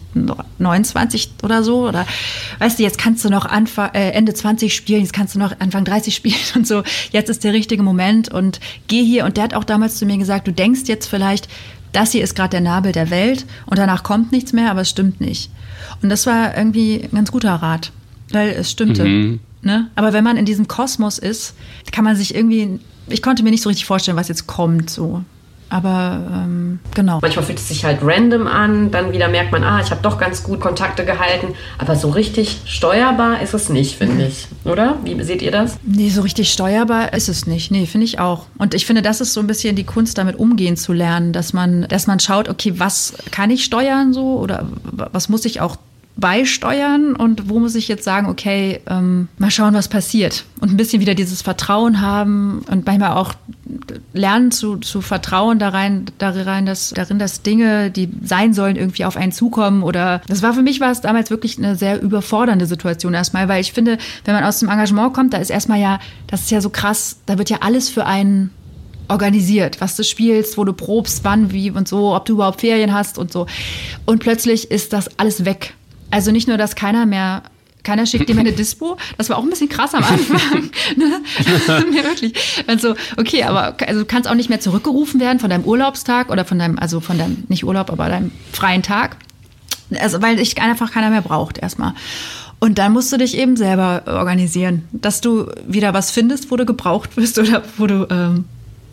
[0.59, 1.87] 29 oder so.
[1.87, 2.05] Oder
[2.59, 5.53] weißt du, jetzt kannst du noch Anfang, äh, Ende 20 spielen, jetzt kannst du noch
[5.59, 6.83] Anfang 30 spielen und so.
[7.09, 9.25] Jetzt ist der richtige Moment und geh hier.
[9.25, 11.47] Und der hat auch damals zu mir gesagt, du denkst jetzt vielleicht,
[11.97, 14.89] das hier ist gerade der Nabel der Welt und danach kommt nichts mehr, aber es
[14.89, 15.49] stimmt nicht.
[16.03, 17.91] Und das war irgendwie ein ganz guter Rat,
[18.31, 19.03] weil es stimmte.
[19.03, 19.39] Mhm.
[19.63, 19.89] Ne?
[19.95, 21.55] Aber wenn man in diesem Kosmos ist,
[21.91, 24.91] kann man sich irgendwie, ich konnte mir nicht so richtig vorstellen, was jetzt kommt.
[24.91, 25.23] So.
[25.69, 27.19] Aber ähm, genau.
[27.21, 30.17] Manchmal fühlt es sich halt random an, dann wieder merkt man, ah, ich habe doch
[30.17, 31.53] ganz gut Kontakte gehalten.
[31.77, 34.47] Aber so richtig steuerbar ist es nicht, finde ich.
[34.63, 34.97] Oder?
[35.03, 35.77] Wie seht ihr das?
[35.83, 37.71] Nee, so richtig steuerbar ist es nicht.
[37.71, 38.45] Nee, finde ich auch.
[38.57, 41.53] Und ich finde, das ist so ein bisschen die Kunst, damit umgehen zu lernen, dass
[41.53, 45.77] man, dass man schaut, okay, was kann ich steuern so oder was muss ich auch
[46.17, 50.45] beisteuern und wo muss ich jetzt sagen, okay, ähm, mal schauen, was passiert.
[50.59, 53.33] Und ein bisschen wieder dieses Vertrauen haben und manchmal auch
[54.13, 59.15] lernen zu, zu vertrauen darein, darin, dass, darin, dass Dinge, die sein sollen, irgendwie auf
[59.15, 59.83] einen zukommen.
[59.83, 63.61] Oder das war für mich war es damals wirklich eine sehr überfordernde Situation erstmal, weil
[63.61, 66.61] ich finde, wenn man aus dem Engagement kommt, da ist erstmal ja, das ist ja
[66.61, 68.51] so krass, da wird ja alles für einen
[69.07, 72.93] organisiert, was du spielst, wo du probst, wann, wie und so, ob du überhaupt Ferien
[72.93, 73.45] hast und so.
[74.05, 75.75] Und plötzlich ist das alles weg.
[76.17, 77.43] Also nicht nur, dass keiner mehr
[77.83, 78.97] keiner schickt dir mehr eine Dispo.
[79.19, 80.71] Das war auch ein bisschen krass am Anfang.
[80.97, 81.21] ne?
[81.67, 82.33] ja, wirklich.
[82.65, 86.43] Also, okay, aber also du kannst auch nicht mehr zurückgerufen werden von deinem Urlaubstag oder
[86.43, 89.17] von deinem, also von deinem, nicht Urlaub, aber deinem freien Tag.
[90.01, 91.93] Also, weil dich einfach keiner mehr braucht, erstmal.
[92.59, 96.65] Und dann musst du dich eben selber organisieren, dass du wieder was findest, wo du
[96.65, 98.45] gebraucht wirst oder wo du ähm,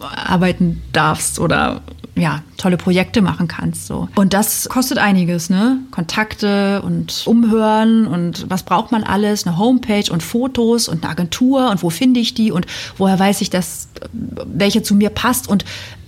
[0.04, 1.82] arbeiten darfst oder
[2.16, 3.86] ja, tolle Projekte machen kannst.
[3.86, 4.08] So.
[4.14, 5.78] Und das kostet einiges, ne?
[5.90, 9.46] Kontakte und Umhören und was braucht man alles?
[9.46, 12.66] Eine Homepage und Fotos und eine Agentur und wo finde ich die und
[12.98, 15.64] woher weiß ich, dass welche zu mir passt und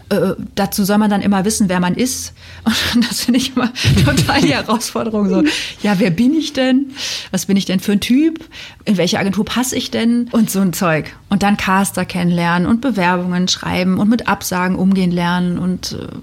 [0.08, 2.32] äh, dazu soll man dann immer wissen, wer man ist.
[2.64, 3.72] Und das finde ich immer
[4.04, 5.28] total die Herausforderung.
[5.28, 5.42] So,
[5.82, 6.86] ja, wer bin ich denn?
[7.30, 8.44] Was bin ich denn für ein Typ?
[8.84, 10.28] In welche Agentur passe ich denn?
[10.32, 11.14] Und so ein Zeug.
[11.28, 16.16] Und dann Caster kennenlernen und Bewerbungen schreiben und mit Absagen umgehen lernen und äh,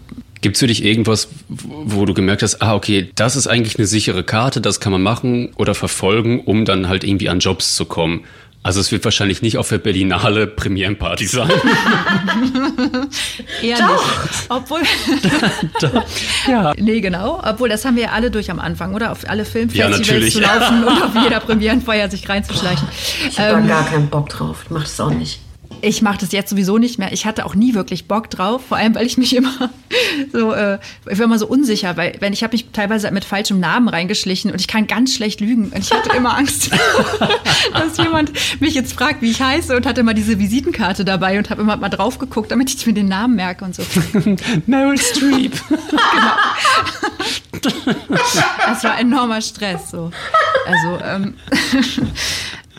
[0.43, 3.87] Gibt es für dich irgendwas, wo du gemerkt hast, ah, okay, das ist eigentlich eine
[3.87, 7.85] sichere Karte, das kann man machen oder verfolgen, um dann halt irgendwie an Jobs zu
[7.85, 8.25] kommen?
[8.65, 11.49] Also es wird wahrscheinlich nicht auf der Berlinale Premierenparty sein.
[13.61, 14.23] Eher Doch.
[14.23, 14.45] nicht.
[14.47, 14.81] Obwohl.
[16.47, 16.71] ja.
[16.77, 17.41] Nee, genau.
[17.43, 19.11] Obwohl, das haben wir ja alle durch am Anfang, oder?
[19.11, 22.87] Auf alle Filmfestivals ja, zu laufen und auf jeder Premierenfeier sich reinzuschleichen.
[23.27, 24.61] Ich habe ähm, da gar keinen Bock drauf.
[24.63, 25.41] Ich mach das auch nicht
[25.83, 27.11] ich mache das jetzt sowieso nicht mehr.
[27.11, 29.69] Ich hatte auch nie wirklich Bock drauf, vor allem weil ich mich immer
[30.31, 30.79] so, äh,
[31.09, 34.51] ich war immer so unsicher, weil wenn ich habe mich teilweise mit falschem Namen reingeschlichen
[34.51, 36.71] und ich kann ganz schlecht lügen und ich hatte immer Angst,
[37.73, 38.31] dass jemand
[38.61, 41.75] mich jetzt fragt, wie ich heiße und hatte immer diese Visitenkarte dabei und habe immer
[41.75, 43.83] mal drauf geguckt, damit ich mir den Namen merke und so.
[44.65, 45.53] Meryl Streep.
[45.69, 46.33] genau.
[48.65, 49.91] Das war enormer Stress.
[49.91, 50.11] So.
[50.65, 51.35] Also ähm,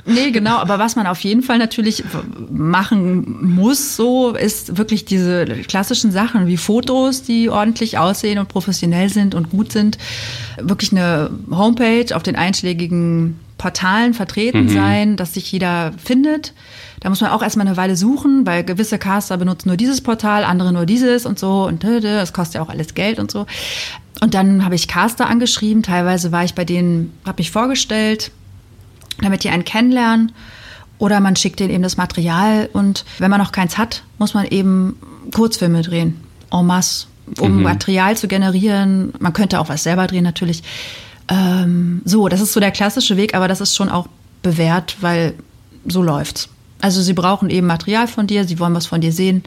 [0.07, 0.57] Nee, genau.
[0.57, 2.05] Aber was man auf jeden Fall natürlich
[2.51, 9.09] machen muss, so ist wirklich diese klassischen Sachen wie Fotos, die ordentlich aussehen und professionell
[9.09, 9.99] sind und gut sind.
[10.61, 14.69] Wirklich eine Homepage auf den einschlägigen Portalen vertreten mhm.
[14.69, 16.53] sein, dass sich jeder findet.
[17.01, 20.45] Da muss man auch erstmal eine Weile suchen, weil gewisse Caster benutzen nur dieses Portal,
[20.45, 23.47] andere nur dieses und so und das kostet ja auch alles Geld und so.
[24.21, 28.33] Und dann habe ich Caster angeschrieben, teilweise war ich bei denen, habe mich vorgestellt,
[29.21, 30.33] damit die einen kennenlernen.
[30.99, 34.47] Oder man schickt denen eben das Material und wenn man noch keins hat, muss man
[34.47, 34.97] eben
[35.35, 36.21] Kurzfilme drehen,
[36.53, 37.07] en masse,
[37.39, 37.63] um mhm.
[37.63, 39.13] Material zu generieren.
[39.19, 40.63] Man könnte auch was selber drehen natürlich.
[41.29, 44.07] Ähm, so, das ist so der klassische Weg, aber das ist schon auch
[44.43, 45.35] bewährt, weil
[45.87, 46.49] so läuft's.
[46.81, 49.43] Also sie brauchen eben Material von dir, sie wollen was von dir sehen.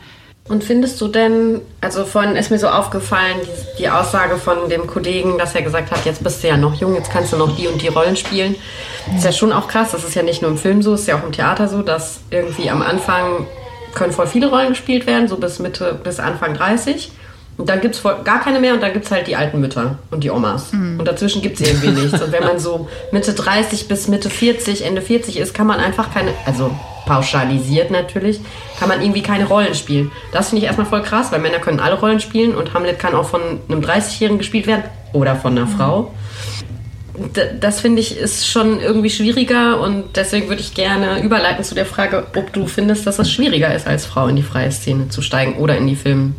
[0.49, 4.87] Und findest du denn, also vorhin ist mir so aufgefallen, die, die, Aussage von dem
[4.87, 7.55] Kollegen, dass er gesagt hat, jetzt bist du ja noch jung, jetzt kannst du noch
[7.57, 8.55] die und die Rollen spielen.
[9.15, 11.07] Ist ja schon auch krass, das ist ja nicht nur im Film so, es ist
[11.07, 13.45] ja auch im Theater so, dass irgendwie am Anfang
[13.93, 17.11] können voll viele Rollen gespielt werden, so bis Mitte, bis Anfang 30.
[17.57, 19.97] Und dann gibt es gar keine mehr und dann gibt es halt die alten Mütter
[20.11, 20.71] und die Omas.
[20.73, 20.99] Mhm.
[20.99, 22.21] Und dazwischen gibt es irgendwie nichts.
[22.21, 26.13] Und wenn man so Mitte 30 bis Mitte 40, Ende 40 ist, kann man einfach
[26.13, 26.69] keine, also
[27.07, 28.39] pauschalisiert natürlich,
[28.79, 30.11] kann man irgendwie keine Rollen spielen.
[30.31, 33.15] Das finde ich erstmal voll krass, weil Männer können alle Rollen spielen und Hamlet kann
[33.15, 34.83] auch von einem 30-Jährigen gespielt werden
[35.13, 35.77] oder von einer mhm.
[35.77, 36.13] Frau.
[37.59, 41.87] Das finde ich ist schon irgendwie schwieriger und deswegen würde ich gerne überleiten zu der
[41.87, 45.23] Frage, ob du findest, dass es schwieriger ist, als Frau in die freie Szene zu
[45.23, 46.35] steigen oder in die Film.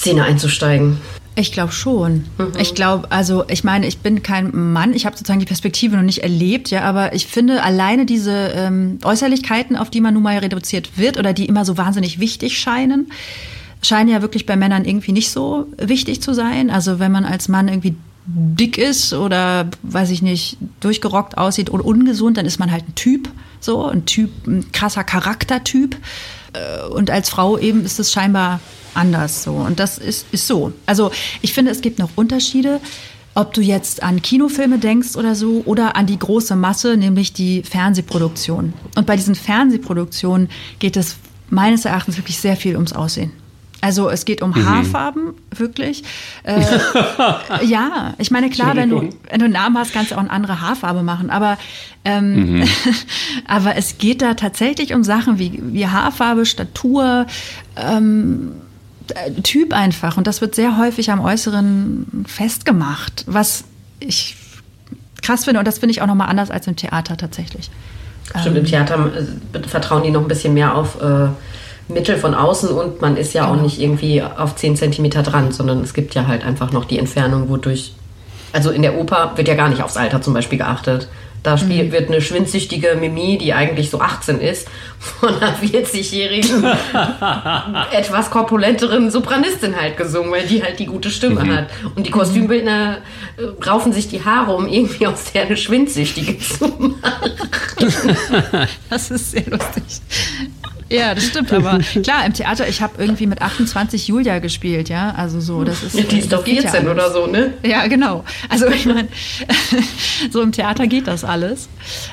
[0.00, 0.98] Szene einzusteigen?
[1.36, 2.24] Ich glaube schon.
[2.38, 2.52] Mhm.
[2.58, 6.02] Ich glaube, also ich meine, ich bin kein Mann, ich habe sozusagen die Perspektive noch
[6.02, 10.38] nicht erlebt, ja, aber ich finde alleine diese ähm, Äußerlichkeiten, auf die man nun mal
[10.38, 13.12] reduziert wird oder die immer so wahnsinnig wichtig scheinen,
[13.82, 16.68] scheinen ja wirklich bei Männern irgendwie nicht so wichtig zu sein.
[16.68, 17.94] Also wenn man als Mann irgendwie
[18.26, 22.94] dick ist oder weiß ich nicht, durchgerockt aussieht oder ungesund, dann ist man halt ein
[22.94, 23.28] Typ,
[23.60, 25.96] so ein Typ, ein krasser Charaktertyp.
[26.52, 28.60] Äh, und als Frau eben ist es scheinbar
[28.94, 29.52] anders so.
[29.52, 30.72] Und das ist, ist so.
[30.86, 31.10] Also
[31.42, 32.80] ich finde, es gibt noch Unterschiede.
[33.36, 37.62] Ob du jetzt an Kinofilme denkst oder so oder an die große Masse, nämlich die
[37.62, 38.72] Fernsehproduktion.
[38.96, 40.48] Und bei diesen Fernsehproduktionen
[40.80, 41.16] geht es
[41.48, 43.32] meines Erachtens wirklich sehr viel ums Aussehen.
[43.80, 44.66] Also es geht um mhm.
[44.66, 46.04] Haarfarben, wirklich.
[46.42, 46.60] Äh,
[47.64, 50.30] ja, ich meine, klar, wenn du, wenn du einen Namen hast, kannst du auch eine
[50.30, 51.30] andere Haarfarbe machen.
[51.30, 51.56] Aber,
[52.04, 52.68] ähm, mhm.
[53.46, 57.26] aber es geht da tatsächlich um Sachen wie, wie Haarfarbe, Statur,
[57.76, 58.52] ähm,
[59.42, 60.16] Typ einfach.
[60.16, 63.64] Und das wird sehr häufig am Äußeren festgemacht, was
[63.98, 64.36] ich
[65.22, 65.58] krass finde.
[65.58, 67.70] Und das finde ich auch nochmal anders als im Theater tatsächlich.
[68.38, 69.10] Stimmt, im ähm, Theater
[69.52, 71.28] äh, vertrauen die noch ein bisschen mehr auf äh,
[71.90, 73.54] Mittel von außen und man ist ja genau.
[73.54, 76.98] auch nicht irgendwie auf 10 Zentimeter dran, sondern es gibt ja halt einfach noch die
[76.98, 77.92] Entfernung, wodurch.
[78.52, 81.08] Also in der Oper wird ja gar nicht aufs Alter zum Beispiel geachtet.
[81.42, 81.92] Da spielt, mhm.
[81.92, 84.68] wird eine schwindsüchtige Mimi, die eigentlich so 18 ist,
[84.98, 86.64] von einer 40-jährigen,
[87.92, 91.56] etwas korpulenteren Sopranistin halt gesungen, weil die halt die gute Stimme mhm.
[91.56, 91.66] hat.
[91.96, 92.98] Und die Kostümbildner
[93.38, 96.94] äh, raufen sich die Haare, um irgendwie aus der eine Schwindsüchtige zu machen.
[98.90, 99.84] Das ist sehr lustig.
[100.90, 105.14] Ja, das stimmt, aber klar, im Theater, ich habe irgendwie mit 28 Julia gespielt, ja,
[105.16, 105.94] also so, das ist...
[105.94, 107.54] Ja, die ist doch 14 ja oder so, ne?
[107.62, 108.24] Ja, genau.
[108.48, 109.08] Also ich meine,
[110.30, 111.68] so im Theater geht das alles,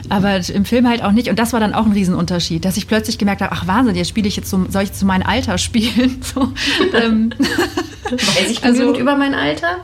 [0.09, 2.87] aber im Film halt auch nicht und das war dann auch ein Riesenunterschied, dass ich
[2.87, 5.57] plötzlich gemerkt habe, ach Wahnsinn, jetzt spiele ich jetzt, so, soll ich zu meinem Alter
[5.57, 6.21] spielen?
[6.27, 6.51] So,
[6.93, 7.31] ähm,
[8.11, 9.77] Weiß ich also, über mein Alter?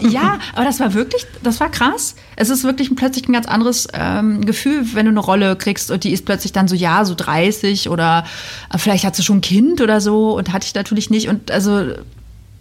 [0.00, 2.14] Ja, aber das war wirklich, das war krass.
[2.36, 6.04] Es ist wirklich plötzlich ein ganz anderes ähm, Gefühl, wenn du eine Rolle kriegst und
[6.04, 8.24] die ist plötzlich dann so, ja, so 30 oder
[8.72, 11.28] äh, vielleicht hat sie schon ein Kind oder so und hatte ich natürlich nicht.
[11.28, 11.92] Und also,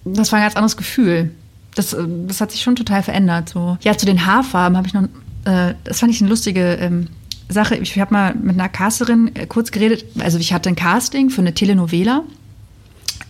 [0.06, 1.32] das war ein ganz anderes Gefühl.
[1.76, 3.50] Das, äh, das hat sich schon total verändert.
[3.50, 3.78] So.
[3.82, 5.04] Ja, zu den Haarfarben habe ich noch,
[5.46, 7.08] äh, das fand ich eine lustige ähm,
[7.50, 7.76] Sache.
[7.76, 10.06] Ich habe mal mit einer Casterin äh, kurz geredet.
[10.20, 12.20] Also ich hatte ein Casting für eine Telenovela.
[12.20, 12.26] Mhm.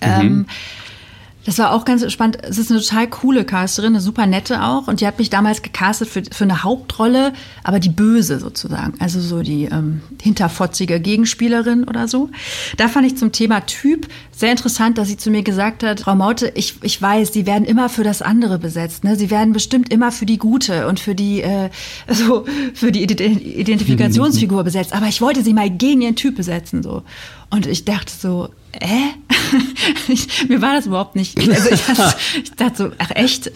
[0.02, 0.46] Ähm,
[1.46, 2.38] das war auch ganz spannend.
[2.44, 4.88] Es ist eine total coole Casterin, eine super nette auch.
[4.88, 7.34] Und die hat mich damals gecastet für, für eine Hauptrolle,
[7.64, 8.94] aber die böse sozusagen.
[9.00, 12.30] Also so die ähm, hinterfotzige Gegenspielerin oder so.
[12.78, 16.16] Da fand ich zum Thema Typ sehr interessant, dass sie zu mir gesagt hat, Frau
[16.16, 19.04] Maute, ich, ich weiß, Sie werden immer für das andere besetzt.
[19.04, 19.16] Ne?
[19.16, 21.70] Sie werden bestimmt immer für die Gute und für die, äh,
[22.08, 24.94] so, für die Identifikationsfigur besetzt.
[24.94, 26.84] Aber ich wollte Sie mal gegen Ihren Typ besetzen.
[26.84, 27.04] So.
[27.52, 28.88] Und ich dachte so, äh?
[30.08, 31.38] ich, mir war das überhaupt nicht.
[31.38, 33.52] Also ich, dachte, ich dachte so, ach echt?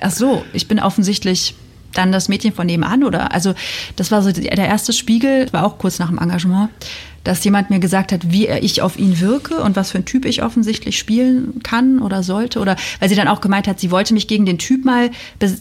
[0.00, 1.54] Ach so, ich bin offensichtlich
[1.92, 3.54] dann das Mädchen von nebenan oder also
[3.96, 6.70] das war so der erste Spiegel, war auch kurz nach dem Engagement,
[7.24, 10.26] dass jemand mir gesagt hat, wie ich auf ihn wirke und was für ein Typ
[10.26, 14.14] ich offensichtlich spielen kann oder sollte oder weil sie dann auch gemeint hat, sie wollte
[14.14, 15.10] mich gegen den Typ mal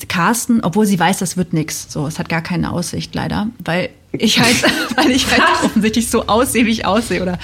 [0.08, 1.88] casten, obwohl sie weiß, das wird nix.
[1.90, 3.90] So, es hat gar keine Aussicht leider, weil
[4.20, 4.56] ich halt,
[4.96, 7.38] weil ich halt offensichtlich so aussehe, wie ich aussehe, oder?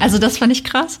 [0.00, 1.00] Also das fand ich krass.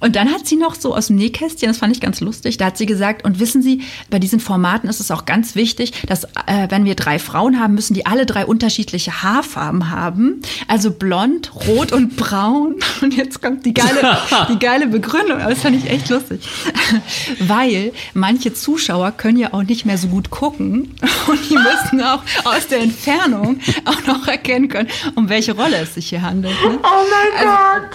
[0.00, 2.66] Und dann hat sie noch so aus dem Nähkästchen, das fand ich ganz lustig, da
[2.66, 6.24] hat sie gesagt, und wissen Sie, bei diesen Formaten ist es auch ganz wichtig, dass
[6.24, 10.42] äh, wenn wir drei Frauen haben, müssen die alle drei unterschiedliche Haarfarben haben.
[10.68, 12.76] Also blond, rot und braun.
[13.02, 16.40] Und jetzt kommt die geile, die geile Begründung, aber das fand ich echt lustig.
[17.40, 20.94] Weil manche Zuschauer können ja auch nicht mehr so gut gucken
[21.26, 25.76] und die müssen auch aus der Entfernung auch noch erkennen, erkennen können, um welche Rolle
[25.76, 26.54] es sich hier handelt.
[26.62, 26.78] Ne?
[26.82, 27.86] Oh mein also,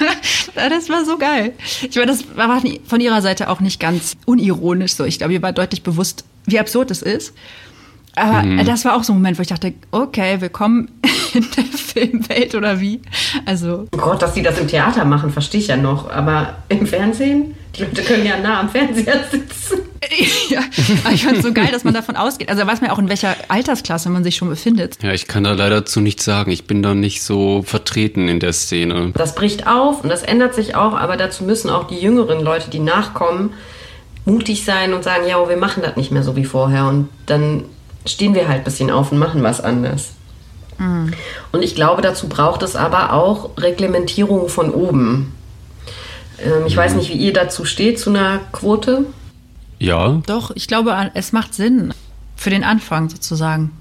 [0.00, 0.10] Gott!
[0.54, 1.52] das war so geil.
[1.82, 5.04] Ich meine, das war von ihrer Seite auch nicht ganz unironisch so.
[5.04, 7.34] Ich glaube, ihr war deutlich bewusst, wie absurd es ist.
[8.18, 8.64] Aber mhm.
[8.64, 10.90] das war auch so ein Moment, wo ich dachte, okay, willkommen
[11.34, 13.00] in der Filmwelt oder wie?
[13.44, 13.86] Also.
[13.92, 16.10] Oh Gott, dass die das im Theater machen, verstehe ich ja noch.
[16.10, 17.54] Aber im Fernsehen?
[17.76, 19.78] Die Leute können ja nah am Fernseher sitzen.
[20.48, 20.60] ja,
[21.04, 22.48] aber ich fand es so geil, dass man davon ausgeht.
[22.48, 24.98] Also weiß man auch, in welcher Altersklasse man sich schon befindet.
[25.02, 26.50] Ja, ich kann da leider zu nichts sagen.
[26.50, 29.12] Ich bin da nicht so vertreten in der Szene.
[29.14, 32.70] Das bricht auf und das ändert sich auch, aber dazu müssen auch die jüngeren Leute,
[32.70, 33.50] die nachkommen,
[34.24, 36.86] mutig sein und sagen, ja, oh, wir machen das nicht mehr so wie vorher.
[36.86, 37.64] Und dann
[38.06, 40.12] stehen wir halt ein bisschen auf und machen was anders.
[40.78, 41.12] Mhm.
[41.52, 45.34] Und ich glaube, dazu braucht es aber auch Reglementierung von oben.
[46.42, 46.78] Ähm, ich mhm.
[46.78, 49.06] weiß nicht, wie ihr dazu steht, zu einer Quote.
[49.78, 50.20] Ja.
[50.26, 51.92] Doch, ich glaube, es macht Sinn.
[52.36, 53.72] Für den Anfang sozusagen.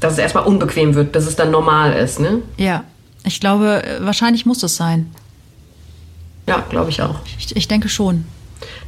[0.00, 2.42] Dass es erstmal unbequem wird, bis es dann normal ist, ne?
[2.56, 2.82] Ja.
[3.24, 5.14] Ich glaube, wahrscheinlich muss es sein.
[6.48, 7.16] Ja, glaube ich auch.
[7.38, 8.24] Ich, ich, denke schon.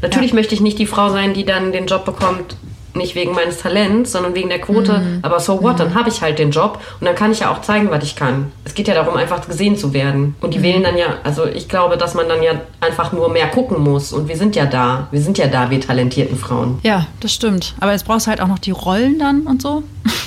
[0.01, 0.35] Natürlich ja.
[0.35, 2.57] möchte ich nicht die Frau sein, die dann den Job bekommt,
[2.95, 4.99] nicht wegen meines Talents, sondern wegen der Quote.
[4.99, 5.19] Mhm.
[5.23, 5.79] Aber so what, mhm.
[5.79, 8.17] dann habe ich halt den Job und dann kann ich ja auch zeigen, was ich
[8.17, 8.53] kann.
[8.65, 10.35] Es geht ja darum, einfach gesehen zu werden.
[10.41, 10.63] Und die mhm.
[10.63, 14.13] wählen dann ja, also ich glaube, dass man dann ja einfach nur mehr gucken muss.
[14.13, 15.09] Und wir sind ja da.
[15.11, 16.79] Wir sind ja da, wir talentierten Frauen.
[16.83, 17.75] Ja, das stimmt.
[17.81, 19.83] Aber jetzt brauchst du halt auch noch die Rollen dann und so.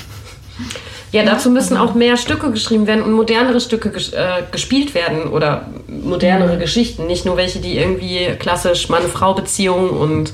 [1.12, 5.28] Ja, dazu müssen auch mehr Stücke geschrieben werden und modernere Stücke ges äh, gespielt werden
[5.28, 6.60] oder modernere mhm.
[6.60, 7.06] Geschichten.
[7.06, 10.32] Nicht nur welche, die irgendwie klassisch Mann-Frau-Beziehungen und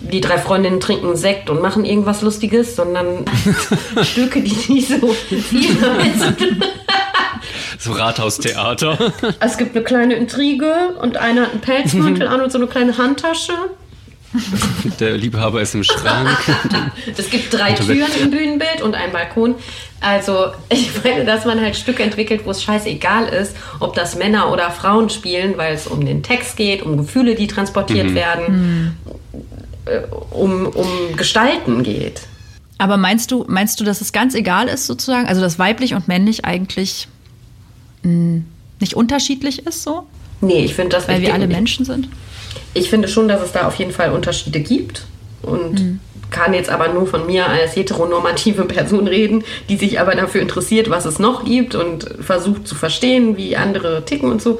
[0.00, 3.24] die drei Freundinnen trinken Sekt und machen irgendwas Lustiges, sondern
[4.02, 5.76] Stücke, die nicht so viel
[6.18, 6.64] sind.
[7.78, 8.98] So Rathaustheater.
[9.40, 10.70] Es gibt eine kleine Intrige
[11.00, 13.54] und einer hat einen Pelzmantel an und so eine kleine Handtasche.
[15.00, 16.28] Der Liebhaber ist im Schrank.
[17.16, 19.54] es gibt drei Türen im Bühnenbild und einen Balkon.
[20.00, 24.52] Also ich meine, dass man halt Stücke entwickelt, wo es scheißegal ist, ob das Männer
[24.52, 28.14] oder Frauen spielen, weil es um den Text geht, um Gefühle, die transportiert mhm.
[28.14, 28.96] werden.
[29.06, 29.19] Mhm
[30.30, 32.22] um, um Gestalten geht.
[32.78, 35.26] Aber meinst du, meinst du, dass es ganz egal ist, sozusagen?
[35.26, 37.08] Also, dass weiblich und männlich eigentlich
[38.02, 38.44] mh, hm,
[38.80, 40.06] nicht unterschiedlich ist so?
[40.40, 42.08] Nee, ich finde das Weil wir alle Menschen sind?
[42.72, 45.04] Ich finde schon, dass es da auf jeden Fall Unterschiede gibt.
[45.42, 46.00] Und mhm.
[46.30, 50.90] kann jetzt aber nur von mir als heteronormative Person reden, die sich aber dafür interessiert,
[50.90, 54.58] was es noch gibt und versucht zu verstehen, wie andere ticken und so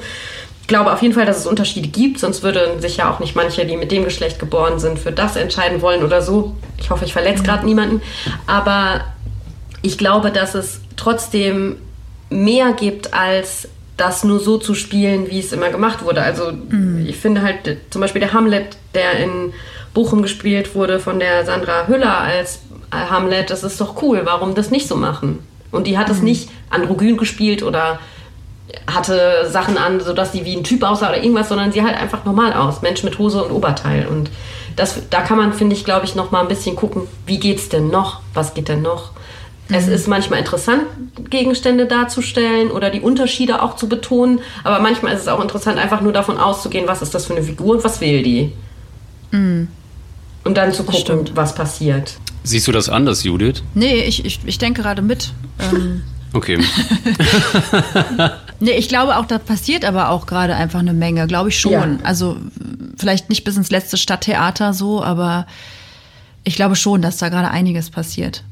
[0.67, 3.65] glaube auf jeden Fall, dass es Unterschiede gibt, sonst würden sich ja auch nicht manche,
[3.65, 6.55] die mit dem Geschlecht geboren sind, für das entscheiden wollen oder so.
[6.77, 8.01] Ich hoffe, ich verletze gerade niemanden.
[8.47, 9.01] Aber
[9.81, 11.77] ich glaube, dass es trotzdem
[12.29, 16.21] mehr gibt, als das nur so zu spielen, wie es immer gemacht wurde.
[16.21, 17.05] Also mhm.
[17.07, 19.53] ich finde halt zum Beispiel der Hamlet, der in
[19.93, 24.21] Bochum gespielt wurde von der Sandra Hüller als Hamlet, das ist doch cool.
[24.23, 25.39] Warum das nicht so machen?
[25.71, 26.25] Und die hat es mhm.
[26.25, 27.99] nicht androgyn gespielt oder
[28.87, 32.25] hatte Sachen an, sodass sie wie ein Typ aussah oder irgendwas, sondern sie halt einfach
[32.25, 32.81] normal aus.
[32.81, 34.07] Mensch mit Hose und Oberteil.
[34.07, 34.29] Und
[34.75, 37.59] das, da kann man, finde ich, glaube ich, noch mal ein bisschen gucken, wie geht
[37.59, 38.21] es denn noch?
[38.33, 39.11] Was geht denn noch?
[39.67, 39.75] Mhm.
[39.75, 40.83] Es ist manchmal interessant,
[41.29, 46.01] Gegenstände darzustellen oder die Unterschiede auch zu betonen, aber manchmal ist es auch interessant, einfach
[46.01, 48.51] nur davon auszugehen, was ist das für eine Figur und was will die.
[49.31, 49.67] Mhm.
[50.43, 52.15] Und dann zu gucken, was passiert.
[52.43, 53.61] Siehst du das anders, Judith?
[53.75, 55.33] Nee, ich, ich, ich denke gerade mit.
[55.59, 56.01] Ähm,
[56.33, 56.57] okay.
[58.59, 61.71] nee, ich glaube auch, da passiert aber auch gerade einfach eine Menge, glaube ich schon.
[61.71, 61.97] Ja.
[62.03, 62.37] Also
[62.97, 65.47] vielleicht nicht bis ins letzte Stadttheater so, aber
[66.43, 68.43] ich glaube schon, dass da gerade einiges passiert.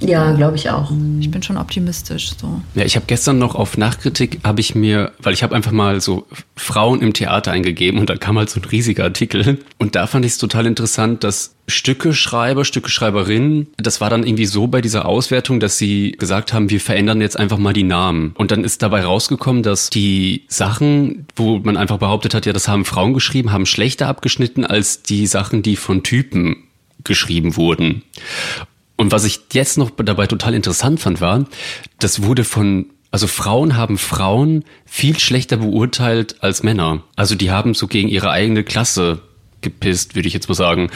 [0.00, 0.90] Ja, glaube ich auch.
[1.20, 2.30] Ich bin schon optimistisch.
[2.40, 2.60] So.
[2.74, 6.00] Ja, ich habe gestern noch auf Nachkritik habe ich mir, weil ich habe einfach mal
[6.00, 6.26] so
[6.56, 10.24] Frauen im Theater eingegeben und da kam halt so ein riesiger Artikel und da fand
[10.24, 15.58] ich es total interessant, dass Stückeschreiber, Stückeschreiberinnen, das war dann irgendwie so bei dieser Auswertung,
[15.58, 18.34] dass sie gesagt haben, wir verändern jetzt einfach mal die Namen.
[18.36, 22.68] Und dann ist dabei rausgekommen, dass die Sachen, wo man einfach behauptet hat, ja, das
[22.68, 26.64] haben Frauen geschrieben, haben schlechter abgeschnitten als die Sachen, die von Typen
[27.02, 28.02] geschrieben wurden.
[28.96, 31.44] Und was ich jetzt noch dabei total interessant fand, war,
[31.98, 37.02] das wurde von also Frauen haben Frauen viel schlechter beurteilt als Männer.
[37.14, 39.22] Also die haben so gegen ihre eigene Klasse
[39.62, 40.90] gepisst, würde ich jetzt mal sagen.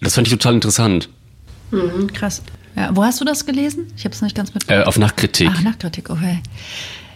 [0.00, 1.08] Das fand ich total interessant.
[1.72, 2.42] Mhm, krass.
[2.76, 3.92] Ja, wo hast du das gelesen?
[3.96, 4.82] Ich habe es nicht ganz mitbekommen.
[4.82, 5.50] Äh, auf Nachkritik.
[5.52, 6.40] Ach, Nachkritik, okay.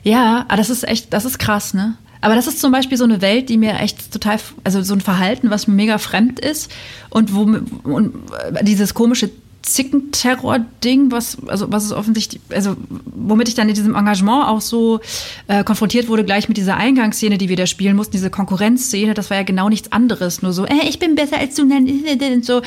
[0.02, 1.96] Ja, aber das ist echt, das ist krass, ne?
[2.20, 5.00] Aber das ist zum Beispiel so eine Welt, die mir echt total, also so ein
[5.00, 6.70] Verhalten, was mir mega fremd ist
[7.10, 7.42] und wo
[7.88, 8.14] und
[8.62, 9.30] dieses komische
[9.62, 15.00] Zickenterror-Ding, was, also, was ist offensichtlich, also, womit ich dann in diesem Engagement auch so
[15.48, 19.30] äh, konfrontiert wurde, gleich mit dieser Eingangsszene, die wir da spielen mussten, diese Konkurrenzszene, das
[19.30, 22.62] war ja genau nichts anderes, nur so, äh, ich bin besser als du, und so.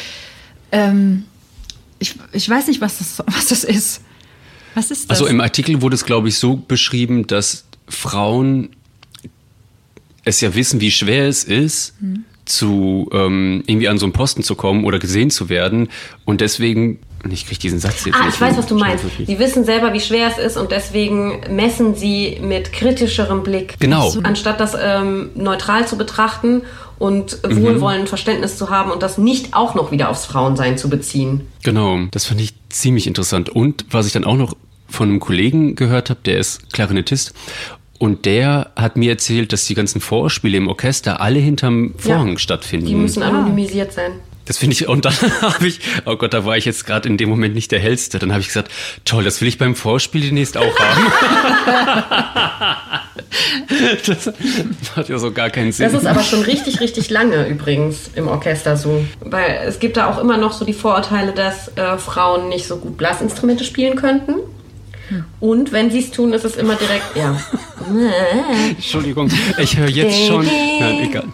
[0.71, 1.23] Ähm,
[1.99, 4.01] ich, ich weiß nicht, was das, was das ist.
[4.73, 5.19] Was ist das?
[5.19, 8.69] Also im Artikel wurde es, glaube ich, so beschrieben, dass Frauen
[10.23, 14.43] es ja wissen, wie schwer es ist, hm zu ähm, irgendwie an so einen Posten
[14.43, 15.89] zu kommen oder gesehen zu werden.
[16.25, 18.35] Und deswegen, ich kriege diesen Satz jetzt ah, nicht.
[18.35, 19.05] Ich weiß, was du meinst.
[19.25, 23.75] Sie wissen selber, wie schwer es ist und deswegen messen sie mit kritischerem Blick.
[23.79, 24.13] Genau.
[24.23, 26.63] Anstatt das ähm, neutral zu betrachten
[26.99, 27.63] und mhm.
[27.63, 31.47] wohlwollend Verständnis zu haben und das nicht auch noch wieder aufs Frauensein zu beziehen.
[31.63, 33.49] Genau, das fand ich ziemlich interessant.
[33.49, 34.55] Und was ich dann auch noch
[34.87, 37.33] von einem Kollegen gehört habe, der ist Klarinettist
[38.01, 42.39] und der hat mir erzählt, dass die ganzen Vorspiele im Orchester alle hinterm Vorhang ja,
[42.39, 42.87] stattfinden.
[42.87, 44.13] Die müssen anonymisiert sein.
[44.45, 47.17] Das finde ich, und dann habe ich, oh Gott, da war ich jetzt gerade in
[47.17, 48.17] dem Moment nicht der Hellste.
[48.17, 48.71] Dann habe ich gesagt,
[49.05, 51.11] toll, das will ich beim Vorspiel demnächst auch haben.
[54.07, 54.33] das
[54.95, 55.91] hat ja so gar keinen Sinn.
[55.91, 59.05] Das ist aber schon richtig, richtig lange übrigens im Orchester so.
[59.19, 62.77] Weil es gibt da auch immer noch so die Vorurteile, dass äh, Frauen nicht so
[62.77, 64.37] gut Blasinstrumente spielen könnten.
[65.39, 67.35] Und wenn sie es tun, ist es immer direkt, ja.
[68.69, 70.45] Entschuldigung, ich höre jetzt schon.
[70.45, 71.25] Nein, egal.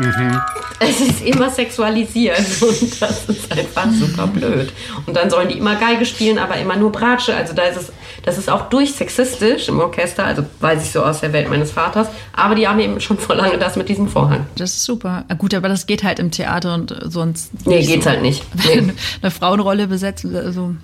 [0.00, 0.40] Mhm.
[0.82, 4.72] Es ist immer sexualisiert und das ist einfach super blöd.
[5.04, 7.36] Und dann sollen die immer Geige spielen, aber immer nur Bratsche.
[7.36, 7.92] Also da ist es,
[8.22, 12.08] das ist auch durchsexistisch im Orchester, also weiß ich so aus der Welt meines Vaters.
[12.32, 14.46] Aber die haben eben schon vor lange das mit diesem Vorhang.
[14.56, 15.26] Das ist super.
[15.36, 17.66] Gut, aber das geht halt im Theater und sonst.
[17.66, 18.10] Nee, geht's so.
[18.10, 18.42] halt nicht.
[18.66, 18.92] Nee.
[19.20, 20.74] Eine Frauenrolle besetzen, also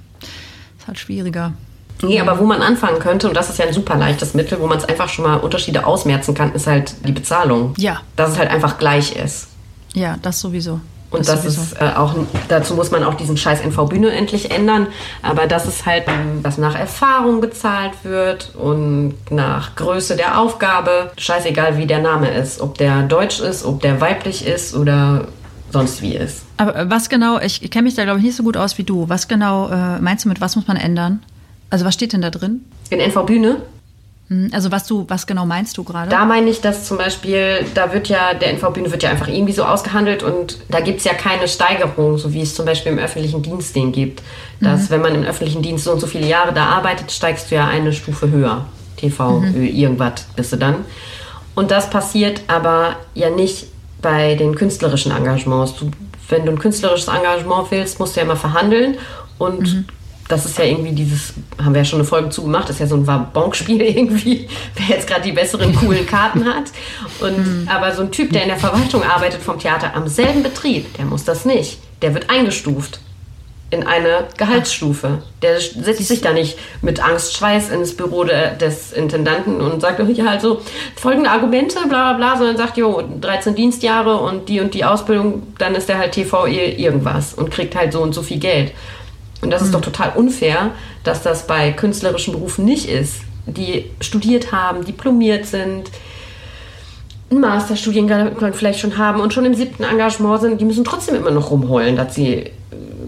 [0.79, 1.55] ist halt schwieriger.
[2.03, 4.67] Nee, aber wo man anfangen könnte, und das ist ja ein super leichtes Mittel, wo
[4.67, 7.75] man es einfach schon mal Unterschiede ausmerzen kann, ist halt die Bezahlung.
[7.79, 8.01] Ja.
[8.17, 9.49] Dass es halt einfach gleich ist.
[9.95, 10.81] Ja, das sowieso.
[11.11, 12.15] Und das, das ist äh, auch,
[12.49, 14.89] dazu muss man auch diesen scheiß NV-Bühne endlich ändern.
[15.23, 16.05] Aber dass es halt,
[16.43, 22.61] dass nach Erfahrung bezahlt wird und nach Größe der Aufgabe, scheißegal wie der Name ist,
[22.61, 25.29] ob der deutsch ist, ob der weiblich ist oder
[25.71, 26.43] sonst wie ist.
[26.57, 29.09] Aber was genau, ich kenne mich da glaube ich nicht so gut aus wie du.
[29.09, 31.23] Was genau äh, meinst du mit, was muss man ändern?
[31.71, 32.65] Also was steht denn da drin?
[32.91, 33.63] In NV Bühne?
[34.29, 36.11] Hm, also was du, was genau meinst du gerade?
[36.11, 39.53] Da meine ich, dass zum Beispiel, da wird ja, der NV-Bühne wird ja einfach irgendwie
[39.53, 42.99] so ausgehandelt und da gibt es ja keine Steigerung, so wie es zum Beispiel im
[42.99, 44.23] öffentlichen Dienst den gibt.
[44.61, 44.91] Dass mhm.
[44.91, 47.69] wenn man im öffentlichen Dienst so und so viele Jahre da arbeitet, steigst du ja
[47.69, 48.65] eine Stufe höher.
[48.97, 49.63] TV, mhm.
[49.63, 50.77] irgendwas bist du dann.
[51.55, 53.67] Und das passiert aber ja nicht
[54.03, 55.75] bei den künstlerischen Engagements.
[55.75, 55.91] Du,
[56.29, 58.97] wenn du ein künstlerisches Engagement willst, musst du ja immer verhandeln
[59.39, 59.85] und mhm
[60.29, 62.97] das ist ja irgendwie dieses, haben wir ja schon eine Folge zugemacht, ist ja so
[62.97, 66.65] ein Wabonk-Spiel irgendwie, wer jetzt gerade die besseren coolen Karten hat.
[67.21, 67.69] Und, mhm.
[67.69, 71.05] Aber so ein Typ, der in der Verwaltung arbeitet vom Theater am selben Betrieb, der
[71.05, 71.79] muss das nicht.
[72.03, 73.01] Der wird eingestuft
[73.71, 75.23] in eine Gehaltsstufe.
[75.43, 80.01] Der setzt sich da nicht mit Angst, Schweiß ins Büro de, des Intendanten und sagt,
[80.17, 80.61] ja, also
[80.95, 85.55] folgende Argumente, bla bla bla, sondern sagt, jo, 13 Dienstjahre und die und die Ausbildung,
[85.59, 88.73] dann ist der halt TV irgendwas und kriegt halt so und so viel Geld.
[89.43, 90.71] Und das ist doch total unfair,
[91.05, 95.91] dass das bei künstlerischen Berufen nicht ist, die studiert haben, diplomiert sind,
[97.31, 101.31] einen Masterstudiengang vielleicht schon haben und schon im siebten Engagement sind, die müssen trotzdem immer
[101.31, 102.53] noch rumheulen, dass sie äh,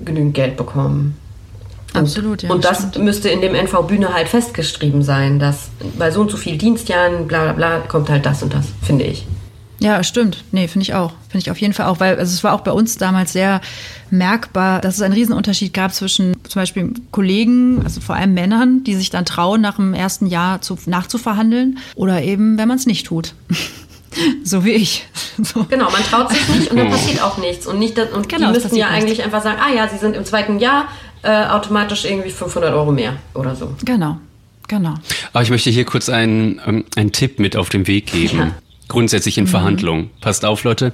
[0.05, 1.17] genügend Geld bekommen.
[1.95, 2.51] Absolut, ja.
[2.51, 3.05] Und das stimmt.
[3.05, 7.27] müsste in dem NV Bühne halt festgeschrieben sein, dass bei so und so viel Dienstjahren,
[7.27, 9.25] bla bla bla, kommt halt das und das, finde ich.
[9.81, 10.45] Ja, stimmt.
[10.51, 11.13] Nee, finde ich auch.
[11.29, 13.61] Finde ich auf jeden Fall auch, weil also es war auch bei uns damals sehr
[14.11, 18.95] merkbar, dass es einen Riesenunterschied gab zwischen zum Beispiel Kollegen, also vor allem Männern, die
[18.95, 23.07] sich dann trauen, nach dem ersten Jahr zu, nachzuverhandeln oder eben, wenn man es nicht
[23.07, 23.35] tut.
[24.45, 25.07] so wie ich.
[25.41, 25.63] So.
[25.71, 27.65] Genau, man traut sich nicht und dann passiert auch nichts.
[27.65, 29.05] Und, nicht, und genau, die müssten ja nichts.
[29.05, 30.89] eigentlich einfach sagen, ah ja, sie sind im zweiten Jahr
[31.23, 33.73] äh, automatisch irgendwie 500 Euro mehr oder so.
[33.85, 34.19] Genau,
[34.67, 34.95] genau.
[35.33, 38.39] Aber ich möchte hier kurz einen, ähm, einen Tipp mit auf den Weg geben.
[38.39, 38.51] Ja.
[38.89, 39.49] Grundsätzlich in mhm.
[39.49, 40.11] Verhandlungen.
[40.21, 40.93] Passt auf, Leute.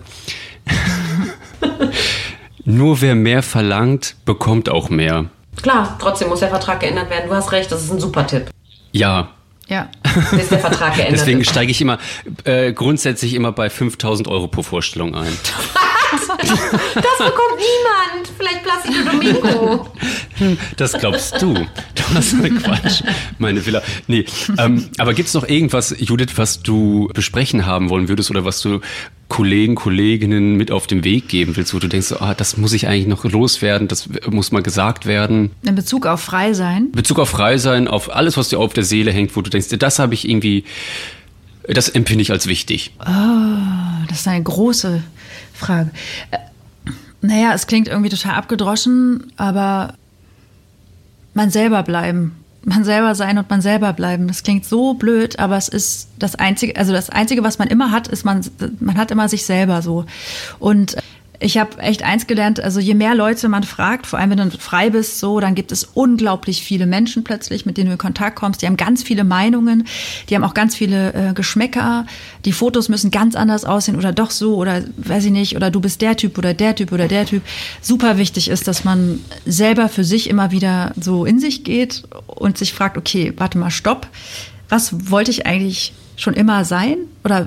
[2.64, 5.26] Nur wer mehr verlangt, bekommt auch mehr.
[5.62, 7.28] Klar, trotzdem muss der Vertrag geändert werden.
[7.28, 8.51] Du hast recht, das ist ein super Tipp.
[8.92, 9.30] Ja,
[9.68, 9.88] ja.
[10.30, 11.99] Bis der Vertrag geändert Deswegen steige ich immer
[12.45, 15.32] äh, grundsätzlich immer bei 5000 Euro pro Vorstellung ein.
[16.19, 18.29] das bekommt niemand.
[18.37, 19.89] Vielleicht Placido Domingo.
[20.77, 21.55] Das glaubst du.
[21.55, 23.03] Du hast eine Quatsch,
[23.39, 23.83] meine Villa.
[24.09, 24.25] Nee,
[24.59, 28.61] ähm, aber gibt es noch irgendwas, Judith, was du besprechen haben wollen würdest oder was
[28.61, 28.81] du
[29.29, 32.87] Kollegen, Kolleginnen mit auf den Weg geben willst, wo du denkst, ah, das muss ich
[32.87, 35.51] eigentlich noch loswerden, das muss mal gesagt werden?
[35.62, 36.87] In Bezug auf frei sein?
[36.87, 39.51] In Bezug auf frei sein, auf alles, was dir auf der Seele hängt, wo du
[39.51, 40.65] denkst, das habe ich irgendwie,
[41.67, 42.93] das empfinde ich als wichtig.
[43.01, 45.03] Oh, das ist eine große
[45.55, 45.91] Frage.
[46.31, 46.39] Äh,
[47.23, 49.95] naja, es klingt irgendwie total abgedroschen, aber
[51.33, 52.37] man selber bleiben.
[52.67, 54.27] Man selber sein und man selber bleiben.
[54.27, 57.91] Das klingt so blöd, aber es ist das Einzige, also das Einzige, was man immer
[57.91, 58.43] hat, ist man,
[58.81, 60.07] man hat immer sich selber so.
[60.59, 60.97] Und
[61.41, 64.59] ich habe echt eins gelernt, also je mehr Leute man fragt, vor allem wenn du
[64.59, 68.37] frei bist, so, dann gibt es unglaublich viele Menschen plötzlich, mit denen du in Kontakt
[68.37, 68.62] kommst.
[68.62, 69.87] Die haben ganz viele Meinungen,
[70.28, 72.07] die haben auch ganz viele äh, Geschmäcker.
[72.45, 75.80] Die Fotos müssen ganz anders aussehen oder doch so oder weiß ich nicht, oder du
[75.80, 77.43] bist der Typ oder der Typ oder der Typ.
[77.80, 82.59] Super wichtig ist, dass man selber für sich immer wieder so in sich geht und
[82.59, 84.09] sich fragt, okay, warte mal, stopp.
[84.69, 86.99] Was wollte ich eigentlich schon immer sein?
[87.25, 87.47] Oder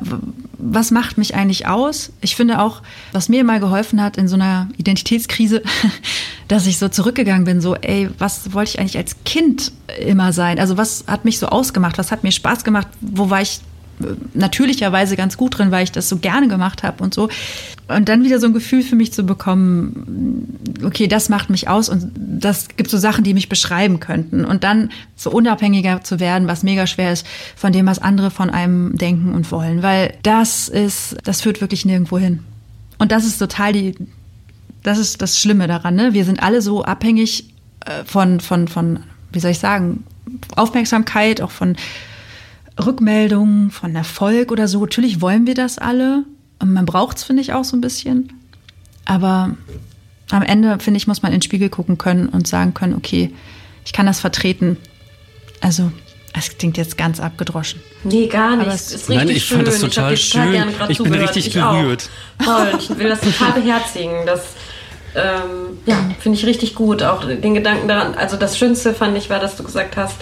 [0.57, 2.11] was macht mich eigentlich aus?
[2.21, 5.61] Ich finde auch, was mir mal geholfen hat in so einer Identitätskrise,
[6.47, 10.59] dass ich so zurückgegangen bin, so, ey, was wollte ich eigentlich als Kind immer sein?
[10.59, 11.97] Also was hat mich so ausgemacht?
[11.97, 12.87] Was hat mir Spaß gemacht?
[13.01, 13.59] Wo war ich
[14.33, 17.29] natürlicherweise ganz gut drin, weil ich das so gerne gemacht habe und so.
[17.87, 21.89] Und dann wieder so ein Gefühl für mich zu bekommen, okay, das macht mich aus
[21.89, 24.45] und das gibt so Sachen, die mich beschreiben könnten.
[24.45, 27.25] Und dann so unabhängiger zu werden, was mega schwer ist
[27.55, 29.83] von dem, was andere von einem denken und wollen.
[29.83, 32.39] Weil das ist, das führt wirklich nirgendwo hin.
[32.97, 33.95] Und das ist total die,
[34.83, 35.95] das ist das Schlimme daran.
[35.95, 36.13] Ne?
[36.13, 37.53] Wir sind alle so abhängig
[37.85, 38.99] äh, von, von, von,
[39.31, 40.03] wie soll ich sagen,
[40.55, 41.75] Aufmerksamkeit, auch von
[42.83, 44.81] Rückmeldungen, von Erfolg oder so.
[44.81, 46.23] Natürlich wollen wir das alle.
[46.59, 48.33] Und man braucht es, finde ich, auch so ein bisschen.
[49.05, 49.55] Aber
[50.31, 53.31] am Ende, finde ich, muss man in den Spiegel gucken können und sagen können, okay,
[53.85, 54.77] ich kann das vertreten.
[55.61, 55.91] Also,
[56.33, 57.81] es klingt jetzt ganz abgedroschen.
[58.03, 58.67] Nee, gar nicht.
[58.67, 59.57] Es ist Nein, ich schön.
[59.57, 60.53] fand das total ich schön.
[60.53, 61.53] Total ich bin richtig ich.
[61.53, 64.25] Voll, ich will das total beherzigen.
[64.25, 64.41] Das
[65.15, 67.01] ähm, ja, finde ich richtig gut.
[67.01, 68.13] Auch den Gedanken daran.
[68.15, 70.15] Also das Schönste fand ich war, dass du gesagt hast,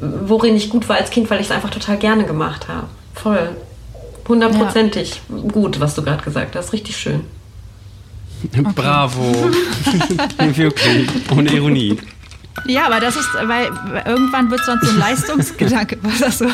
[0.00, 2.86] worin ich gut war als Kind, weil ich es einfach total gerne gemacht habe.
[3.14, 3.50] Voll.
[4.28, 5.50] Hundertprozentig ja.
[5.50, 6.72] gut, was du gerade gesagt hast.
[6.72, 7.22] Richtig schön.
[8.44, 8.64] Okay.
[8.74, 9.22] Bravo.
[10.38, 11.08] Wirklich.
[11.30, 11.98] Ohne Ironie.
[12.66, 13.70] Ja, aber das ist, weil
[14.04, 16.46] irgendwann wird sonst so ein Leistungsgedanke, war das so?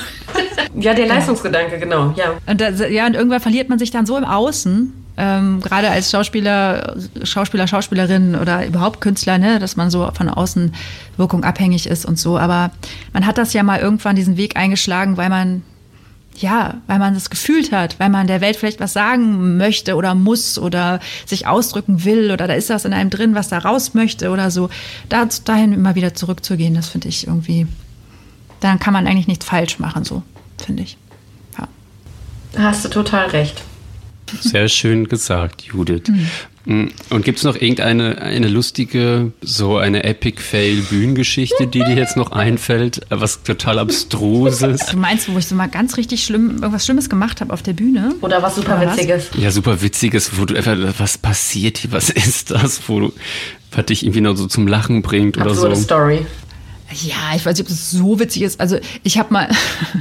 [0.79, 2.35] Ja, der Leistungsgedanke, genau, ja.
[2.47, 6.11] Und das, ja, und irgendwann verliert man sich dann so im Außen, ähm, gerade als
[6.11, 12.19] Schauspieler, Schauspieler, Schauspielerin oder überhaupt Künstler, ne, dass man so von Außenwirkung abhängig ist und
[12.19, 12.39] so.
[12.39, 12.71] Aber
[13.13, 15.63] man hat das ja mal irgendwann diesen Weg eingeschlagen, weil man
[16.39, 20.15] ja, weil man das gefühlt hat, weil man der Welt vielleicht was sagen möchte oder
[20.15, 23.95] muss oder sich ausdrücken will oder da ist das in einem drin, was da raus
[23.95, 24.69] möchte oder so.
[25.09, 27.67] Da, dahin immer wieder zurückzugehen, das finde ich irgendwie,
[28.61, 30.23] dann kann man eigentlich nichts falsch machen, so,
[30.63, 30.99] finde ich.
[31.59, 31.69] Ja.
[32.59, 33.63] Hast du total recht.
[34.41, 36.09] Sehr schön gesagt, Judith.
[36.09, 36.91] Mhm.
[37.11, 43.03] Und gibt es noch irgendeine eine lustige, so eine Epic-Fail-Bühnengeschichte, die dir jetzt noch einfällt?
[43.09, 44.87] Was total Abstruses?
[44.87, 47.73] Du meinst, wo ich so mal ganz richtig schlimm, irgendwas Schlimmes gemacht habe auf der
[47.73, 48.17] Bühne?
[48.21, 49.29] Oder was super Oder Witziges?
[49.33, 49.41] Was?
[49.41, 53.13] Ja, super Witziges, wo du einfach, was passiert hier, was ist das, wo du,
[53.71, 55.83] was dich irgendwie noch so zum Lachen bringt Absurde oder so.
[55.83, 56.27] Story.
[56.91, 58.61] Ja, ich weiß nicht, ob das so witzig ist.
[58.61, 59.49] Also ich habe mal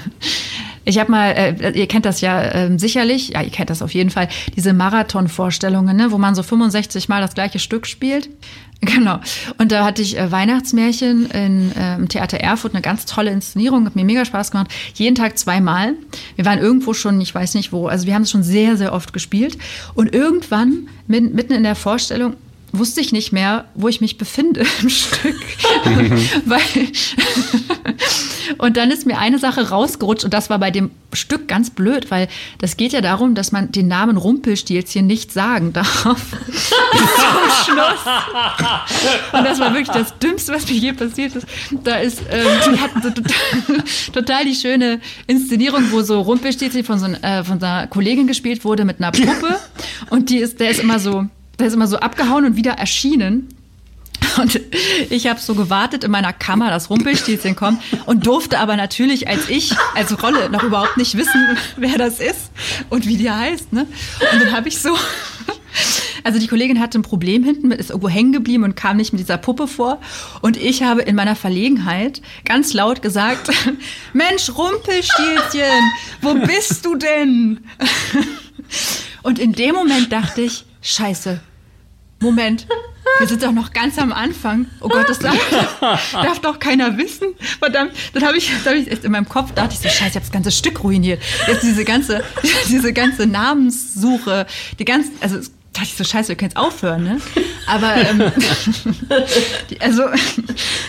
[0.85, 3.93] Ich habe mal, äh, ihr kennt das ja äh, sicherlich, ja, ihr kennt das auf
[3.93, 8.29] jeden Fall, diese Marathon-Vorstellungen, ne, wo man so 65 Mal das gleiche Stück spielt.
[8.81, 9.19] Genau.
[9.57, 13.85] Und da hatte ich äh, Weihnachtsmärchen in, äh, im Theater Erfurt, eine ganz tolle Inszenierung,
[13.85, 14.67] hat mir mega Spaß gemacht.
[14.93, 15.93] Jeden Tag zweimal.
[16.35, 18.93] Wir waren irgendwo schon, ich weiß nicht wo, also wir haben es schon sehr, sehr
[18.93, 19.57] oft gespielt.
[19.95, 22.35] Und irgendwann, mitten in der Vorstellung,
[22.77, 25.35] wusste ich nicht mehr, wo ich mich befinde im Stück.
[26.45, 26.61] Weil
[28.57, 32.11] und dann ist mir eine Sache rausgerutscht und das war bei dem Stück ganz blöd,
[32.11, 36.11] weil das geht ja darum, dass man den Namen Rumpelstilzchen nicht sagen darf.
[36.11, 36.53] Zum
[37.63, 38.05] Schluss.
[39.31, 41.47] Und das war wirklich das Dümmste, was mir je passiert ist.
[41.83, 46.99] Da ist, ähm, die hatten so total, total, die schöne Inszenierung, wo so Rumpelstilzchen von
[46.99, 49.57] so, äh, von so einer Kollegin gespielt wurde mit einer Puppe
[50.09, 51.27] und die ist, der ist immer so
[51.59, 53.49] der ist immer so abgehauen und wieder erschienen.
[54.37, 54.59] Und
[55.09, 59.49] ich habe so gewartet in meiner Kammer, dass Rumpelstilzchen kommt und durfte aber natürlich als
[59.49, 62.51] ich, als Rolle, noch überhaupt nicht wissen, wer das ist
[62.89, 63.71] und wie die heißt.
[63.73, 63.87] Ne?
[64.33, 64.95] Und dann habe ich so,
[66.23, 69.19] also die Kollegin hatte ein Problem hinten, ist irgendwo hängen geblieben und kam nicht mit
[69.19, 69.99] dieser Puppe vor.
[70.41, 73.49] Und ich habe in meiner Verlegenheit ganz laut gesagt,
[74.13, 75.91] Mensch, Rumpelstilzchen,
[76.21, 77.59] wo bist du denn?
[79.23, 81.41] Und in dem Moment dachte ich, Scheiße.
[82.21, 82.67] Moment.
[83.17, 84.67] Wir sind doch noch ganz am Anfang.
[84.81, 85.35] Oh Gott, das darf,
[86.11, 87.33] darf doch keiner wissen.
[87.59, 90.25] Verdammt, dann habe ich, hab ich in meinem Kopf dachte ich so, Scheiße, ich habe
[90.25, 91.21] das ganze Stück ruiniert.
[91.47, 92.23] Jetzt diese ganze,
[92.67, 94.45] diese ganze Namenssuche,
[94.77, 95.39] die ganze, also
[95.75, 97.21] dachte ich so, scheiße, wir können jetzt aufhören, ne?
[97.67, 98.23] Aber ähm,
[99.69, 100.03] die, also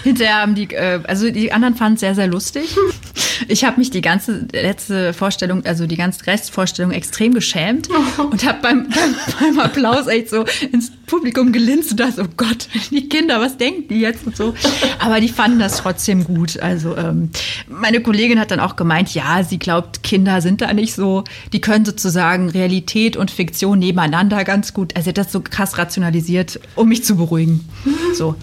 [0.05, 2.76] hinterher haben die, äh, also die anderen fanden es sehr, sehr lustig.
[3.49, 8.59] Ich habe mich die ganze letzte Vorstellung, also die ganze Restvorstellung extrem geschämt und habe
[8.62, 13.41] beim, beim, beim, Applaus echt so ins Publikum gelinst und dachte, oh Gott, die Kinder,
[13.41, 14.55] was denken die jetzt und so.
[14.99, 16.61] Aber die fanden das trotzdem gut.
[16.61, 17.30] Also ähm,
[17.68, 21.61] meine Kollegin hat dann auch gemeint, ja, sie glaubt, Kinder sind da nicht so, die
[21.61, 24.95] können sozusagen Realität und Fiktion nebeneinander ganz gut.
[24.95, 27.66] Also das so krass rationalisiert, um mich zu beruhigen.
[28.14, 28.35] So.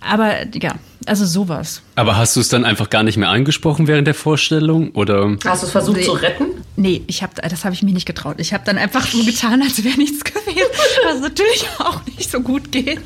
[0.00, 0.74] Aber ja,
[1.06, 1.80] also sowas.
[1.94, 4.90] Aber hast du es dann einfach gar nicht mehr angesprochen während der Vorstellung?
[4.90, 5.36] Oder?
[5.44, 6.02] Hast du es versucht nee.
[6.02, 6.55] zu retten?
[6.78, 8.36] Nee, ich hab, das habe ich mir nicht getraut.
[8.38, 10.68] Ich habe dann einfach so getan, als wäre nichts gewesen,
[11.04, 13.00] was natürlich auch nicht so gut geht.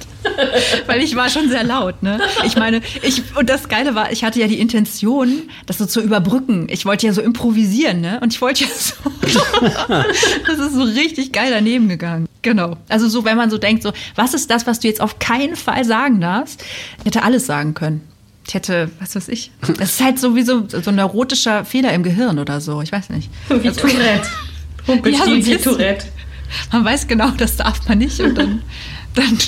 [0.87, 2.21] Weil ich war schon sehr laut, ne?
[2.45, 6.01] Ich meine, ich, und das Geile war, ich hatte ja die Intention, das so zu
[6.01, 6.67] überbrücken.
[6.69, 8.19] Ich wollte ja so improvisieren, ne?
[8.21, 8.95] Und ich wollte ja so.
[10.47, 12.29] das ist so richtig geil daneben gegangen.
[12.43, 12.77] Genau.
[12.89, 15.55] Also so, wenn man so denkt, so, was ist das, was du jetzt auf keinen
[15.55, 16.65] Fall sagen darfst?
[16.99, 18.10] Ich hätte alles sagen können.
[18.51, 19.53] Ich hätte, was weiß ich.
[19.79, 22.83] Es ist halt sowieso so ein neurotischer Fehler im Gehirn oder so.
[22.83, 23.31] Ich weiß nicht.
[23.49, 24.29] Wie also, Tourette.
[25.09, 26.07] ja, so wie Tourette.
[26.73, 28.63] Man weiß genau, das darf man nicht und dann,
[29.15, 29.39] dann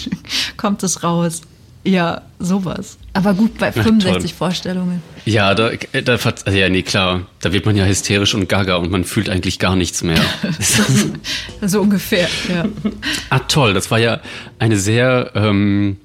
[0.57, 1.41] kommt es raus.
[1.83, 2.97] Ja, sowas.
[3.13, 5.03] Aber gut, bei 65 Ach, Vorstellungen.
[5.25, 5.71] Ja, da,
[6.05, 7.23] da, also ja, nee, klar.
[7.41, 10.23] Da wird man ja hysterisch und gaga und man fühlt eigentlich gar nichts mehr.
[11.61, 12.67] so ungefähr, ja.
[13.31, 13.75] Ah, toll.
[13.75, 14.21] Das war ja
[14.61, 15.97] eine sehr ähm,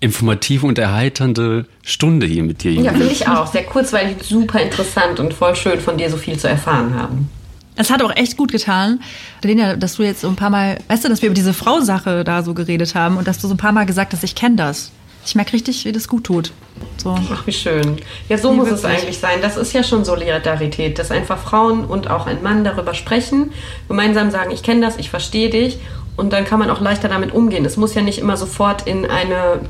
[0.00, 2.72] informative und erheiternde Stunde hier mit dir.
[2.72, 3.46] Ja, finde ich auch.
[3.46, 7.30] Sehr kurzweilig, super interessant und voll schön von dir so viel zu erfahren haben.
[7.74, 9.00] Es hat auch echt gut getan,
[9.42, 12.24] Lena, dass du jetzt so ein paar Mal, weißt du, dass wir über diese Frau-Sache
[12.24, 14.56] da so geredet haben und dass du so ein paar Mal gesagt hast, ich kenne
[14.56, 14.90] das.
[15.24, 16.52] Ich merke richtig, wie das gut tut.
[16.96, 17.16] So.
[17.32, 17.98] Ach, wie schön.
[18.28, 18.84] Ja, so nee, muss wirklich.
[18.84, 19.38] es eigentlich sein.
[19.42, 23.52] Das ist ja schon Solidarität, dass einfach Frauen und auch ein Mann darüber sprechen,
[23.88, 25.78] gemeinsam sagen, ich kenne das, ich verstehe dich
[26.16, 27.64] und dann kann man auch leichter damit umgehen.
[27.64, 29.60] Es muss ja nicht immer sofort in eine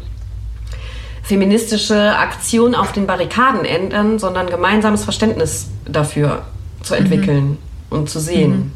[1.28, 6.46] feministische Aktion auf den Barrikaden ändern, sondern gemeinsames Verständnis dafür
[6.82, 7.56] zu entwickeln mhm.
[7.90, 8.50] und zu sehen.
[8.50, 8.72] Mhm.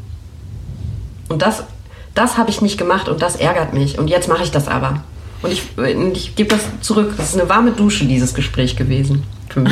[1.29, 1.63] Und das,
[2.13, 3.97] das habe ich nicht gemacht und das ärgert mich.
[3.97, 5.03] Und jetzt mache ich das aber.
[5.41, 5.63] Und ich,
[6.13, 7.15] ich gebe das zurück.
[7.17, 9.23] Das ist eine warme Dusche, dieses Gespräch gewesen.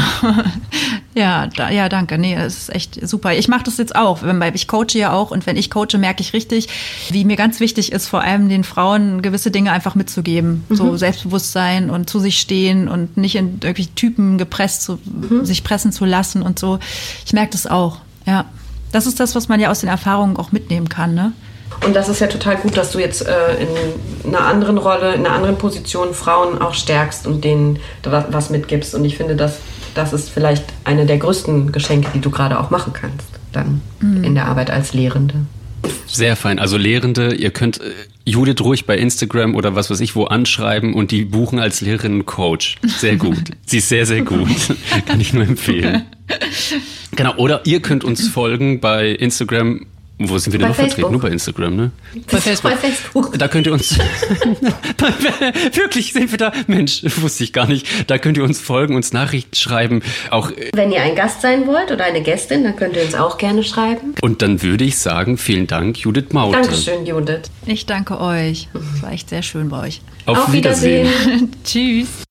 [1.13, 2.17] ja, da, ja, danke.
[2.17, 3.33] Nee, das ist echt super.
[3.33, 4.19] Ich mache das jetzt auch.
[4.53, 6.69] Ich coache ja auch und wenn ich coache, merke ich richtig,
[7.09, 10.63] wie mir ganz wichtig ist, vor allem den Frauen gewisse Dinge einfach mitzugeben.
[10.69, 10.75] Mhm.
[10.75, 15.45] So Selbstbewusstsein und zu sich stehen und nicht in irgendwelche Typen gepresst zu, mhm.
[15.45, 16.79] sich pressen zu lassen und so.
[17.25, 17.97] Ich merke das auch.
[18.25, 18.45] Ja.
[18.91, 21.31] Das ist das, was man ja aus den Erfahrungen auch mitnehmen kann, ne?
[21.85, 23.55] Und das ist ja total gut, dass du jetzt äh,
[24.23, 28.93] in einer anderen Rolle, in einer anderen Position Frauen auch stärkst und denen was mitgibst.
[28.93, 29.57] Und ich finde, das,
[29.93, 34.23] das ist vielleicht eine der größten Geschenke, die du gerade auch machen kannst, dann mhm.
[34.23, 35.35] in der Arbeit als Lehrende.
[36.05, 36.59] Sehr fein.
[36.59, 37.91] Also Lehrende, ihr könnt äh,
[38.25, 42.25] Judith ruhig bei Instagram oder was weiß ich wo anschreiben und die buchen als Lehrerin
[42.25, 42.77] Coach.
[42.85, 43.51] Sehr gut.
[43.65, 44.49] Sie ist sehr, sehr gut.
[45.05, 46.03] Kann ich nur empfehlen.
[47.13, 47.35] Genau.
[47.35, 49.85] Oder ihr könnt uns folgen bei Instagram
[50.29, 50.95] Wo sind wir denn noch Facebook.
[50.95, 51.11] vertreten?
[51.11, 51.91] Nur bei Instagram, ne?
[52.29, 52.71] Bei Facebook.
[52.71, 53.39] bei Facebook.
[53.39, 53.97] Da könnt ihr uns.
[55.73, 56.51] Wirklich sind wir da?
[56.67, 57.87] Mensch, wusste ich gar nicht.
[58.07, 60.01] Da könnt ihr uns folgen, uns Nachrichten schreiben.
[60.29, 63.15] Auch äh, Wenn ihr ein Gast sein wollt oder eine Gästin, dann könnt ihr uns
[63.15, 64.15] auch gerne schreiben.
[64.21, 66.61] Und dann würde ich sagen, vielen Dank, Judith Maute.
[66.61, 67.43] Dankeschön, Judith.
[67.65, 68.67] Ich danke euch.
[68.95, 70.01] Es war echt sehr schön bei euch.
[70.25, 71.07] Auf, Auf Wiedersehen.
[71.07, 71.51] Wiedersehen.
[71.63, 72.30] Tschüss.